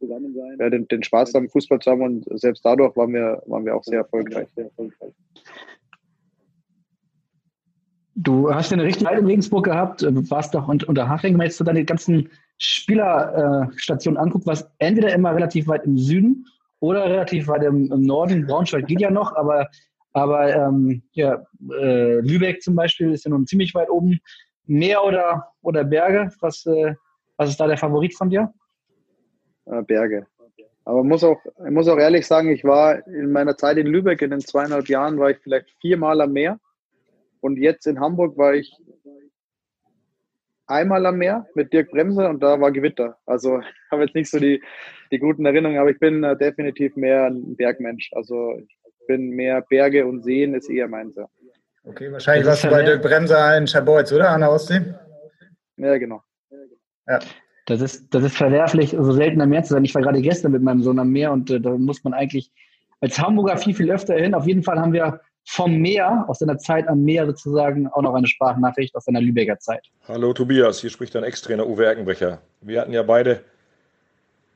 [0.59, 3.75] ja, den, den Spaß am Fußball zu haben und selbst dadurch waren wir, waren wir
[3.75, 4.47] auch sehr erfolgreich.
[8.15, 11.83] Du hast eine richtige Zeit in Regensburg gehabt, warst doch unter Haching, meinst du deine
[11.83, 16.45] ganzen Spielerstation anguckt, was entweder immer relativ weit im Süden
[16.79, 18.45] oder relativ weit im, im Norden.
[18.45, 19.69] Braunschweig geht ja noch, aber,
[20.13, 24.19] aber ähm, ja, äh, Lübeck zum Beispiel ist ja nun ziemlich weit oben.
[24.65, 26.29] Meer oder, oder Berge?
[26.39, 26.95] Was, äh,
[27.37, 28.53] was ist da der Favorit von dir?
[29.65, 30.27] Äh, Berge.
[30.85, 34.21] Aber muss auch, ich muss auch ehrlich sagen, ich war in meiner Zeit in Lübeck
[34.21, 36.59] in den zweieinhalb Jahren, war ich vielleicht viermal am Meer.
[37.39, 38.71] Und jetzt in Hamburg war ich
[40.67, 43.17] einmal am Meer mit Dirk Bremse und da war Gewitter.
[43.25, 43.61] Also
[43.91, 44.61] habe jetzt nicht so die,
[45.11, 48.11] die guten Erinnerungen, aber ich bin äh, definitiv mehr ein Bergmensch.
[48.13, 51.15] Also ich bin mehr Berge und Seen ist eher meins.
[51.15, 51.27] Ja.
[51.85, 54.29] Okay, wahrscheinlich warst du bei Dirk Bremser in Schabolz, oder?
[54.29, 54.81] An der Ostsee?
[55.77, 56.21] Ja, genau.
[57.07, 57.19] Ja.
[57.65, 59.85] Das ist, das ist verwerflich, so selten am Meer zu sein.
[59.85, 62.51] Ich war gerade gestern mit meinem Sohn am Meer und äh, da muss man eigentlich
[62.99, 64.33] als Hamburger viel, viel öfter hin.
[64.33, 68.13] Auf jeden Fall haben wir vom Meer, aus seiner Zeit am Meer sozusagen, auch noch
[68.13, 69.85] eine Sprachnachricht aus seiner Lübecker Zeit.
[70.07, 72.41] Hallo Tobias, hier spricht dein Ex-Trainer Uwe Erkenbrecher.
[72.61, 73.43] Wir hatten ja beide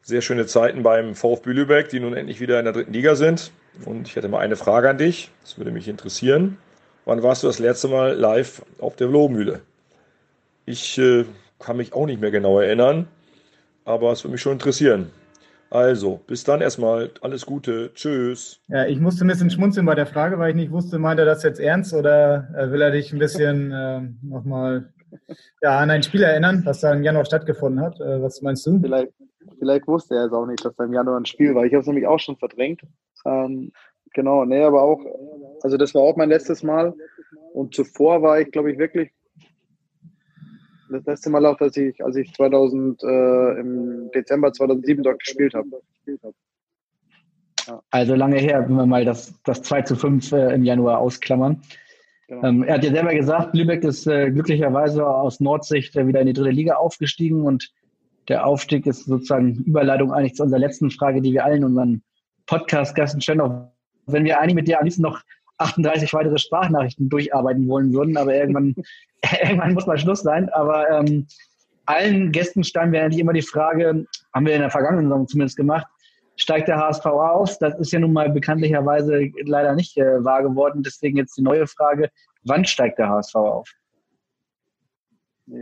[0.07, 3.51] sehr schöne Zeiten beim VfB Lübeck, die nun endlich wieder in der dritten Liga sind.
[3.83, 6.57] Und ich hätte mal eine Frage an dich, das würde mich interessieren.
[7.03, 9.59] Wann warst du das letzte Mal live auf der Lohmühle?
[10.65, 11.25] Ich äh,
[11.59, 13.07] kann mich auch nicht mehr genau erinnern,
[13.83, 15.11] aber es würde mich schon interessieren.
[15.69, 17.11] Also, bis dann erstmal.
[17.19, 17.91] Alles Gute.
[17.93, 18.61] Tschüss.
[18.69, 21.25] Ja, ich musste ein bisschen schmunzeln bei der Frage, weil ich nicht wusste, meint er
[21.25, 24.87] das jetzt ernst oder äh, will er dich ein bisschen äh, nochmal
[25.61, 27.99] ja, an ein Spiel erinnern, was da im Januar stattgefunden hat?
[27.99, 28.79] Äh, was meinst du?
[28.79, 29.11] Vielleicht,
[29.67, 31.65] vielleicht wusste er es auch nicht, dass da im Januar ein Spiel war.
[31.65, 32.81] Ich habe es nämlich auch schon verdrängt.
[33.25, 33.73] Ähm,
[34.13, 35.01] genau, nee, aber auch,
[35.61, 36.93] also das war auch mein letztes Mal.
[37.53, 39.11] Und zuvor war ich, glaube ich, wirklich
[40.89, 45.53] das letzte Mal auch, dass ich, als ich 2000, äh, im Dezember 2007 dort gespielt
[45.53, 45.81] habe.
[47.67, 47.81] Ja.
[47.91, 51.61] Also lange her, wenn wir mal das, das 2 zu 5 äh, im Januar ausklammern.
[52.29, 52.47] Genau.
[52.47, 56.27] Ähm, er hat ja selber gesagt, Lübeck ist äh, glücklicherweise aus Nordsicht äh, wieder in
[56.27, 57.73] die dritte Liga aufgestiegen und
[58.27, 62.01] der Aufstieg ist sozusagen Überleitung eigentlich zu unserer letzten Frage, die wir allen unseren
[62.45, 63.41] Podcast-Gästen stellen.
[63.41, 63.71] Auch
[64.05, 65.21] wenn wir eigentlich mit dir am liebsten noch
[65.59, 68.75] 38 weitere Sprachnachrichten durcharbeiten wollen würden, aber irgendwann,
[69.41, 70.49] irgendwann muss mal Schluss sein.
[70.49, 71.27] Aber ähm,
[71.85, 75.57] allen Gästen stellen wir eigentlich immer die Frage, haben wir in der vergangenen Saison zumindest
[75.57, 75.87] gemacht,
[76.35, 77.57] steigt der HSV aus?
[77.59, 80.83] Das ist ja nun mal bekanntlicherweise leider nicht äh, wahr geworden.
[80.83, 82.09] Deswegen jetzt die neue Frage,
[82.43, 83.69] wann steigt der HSV auf?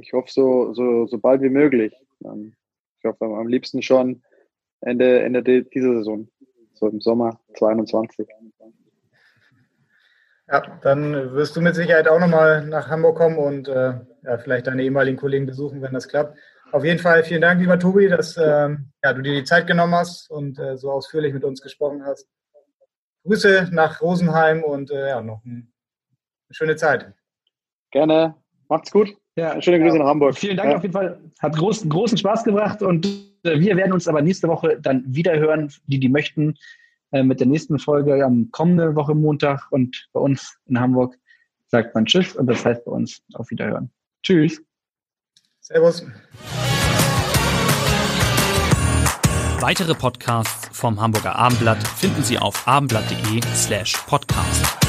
[0.01, 1.93] Ich hoffe so, so, so bald wie möglich.
[2.26, 2.56] Ähm,
[3.00, 4.24] ich hoffe am liebsten schon
[4.82, 6.28] Ende, Ende dieser Saison,
[6.74, 8.28] so im Sommer 2022.
[10.48, 14.68] Ja, dann wirst du mit Sicherheit auch nochmal nach Hamburg kommen und äh, ja, vielleicht
[14.68, 16.38] deine ehemaligen Kollegen besuchen, wenn das klappt.
[16.72, 18.70] Auf jeden Fall vielen Dank, lieber Tobi, dass äh,
[19.04, 22.28] ja, du dir die Zeit genommen hast und äh, so ausführlich mit uns gesprochen hast.
[23.24, 25.68] Grüße nach Rosenheim und äh, ja, noch eine
[26.52, 27.12] schöne Zeit.
[27.92, 28.36] Gerne.
[28.68, 29.16] Macht's gut.
[29.36, 30.04] Ja, schöne Grüße ja.
[30.04, 30.38] nach Hamburg.
[30.38, 30.78] Vielen Dank ja.
[30.78, 31.20] auf jeden Fall.
[31.40, 33.06] Hat großen, großen Spaß gebracht und
[33.44, 36.56] äh, wir werden uns aber nächste Woche dann wieder hören, die, die möchten.
[37.12, 41.18] Äh, mit der nächsten Folge am kommenden Woche Montag und bei uns in Hamburg
[41.68, 43.90] sagt man Tschüss und das heißt bei uns auf Wiederhören.
[44.22, 44.62] Tschüss.
[45.62, 46.06] Servus.
[49.62, 54.85] Weitere Podcasts vom Hamburger Abendblatt finden Sie auf abendblatt.de slash podcast.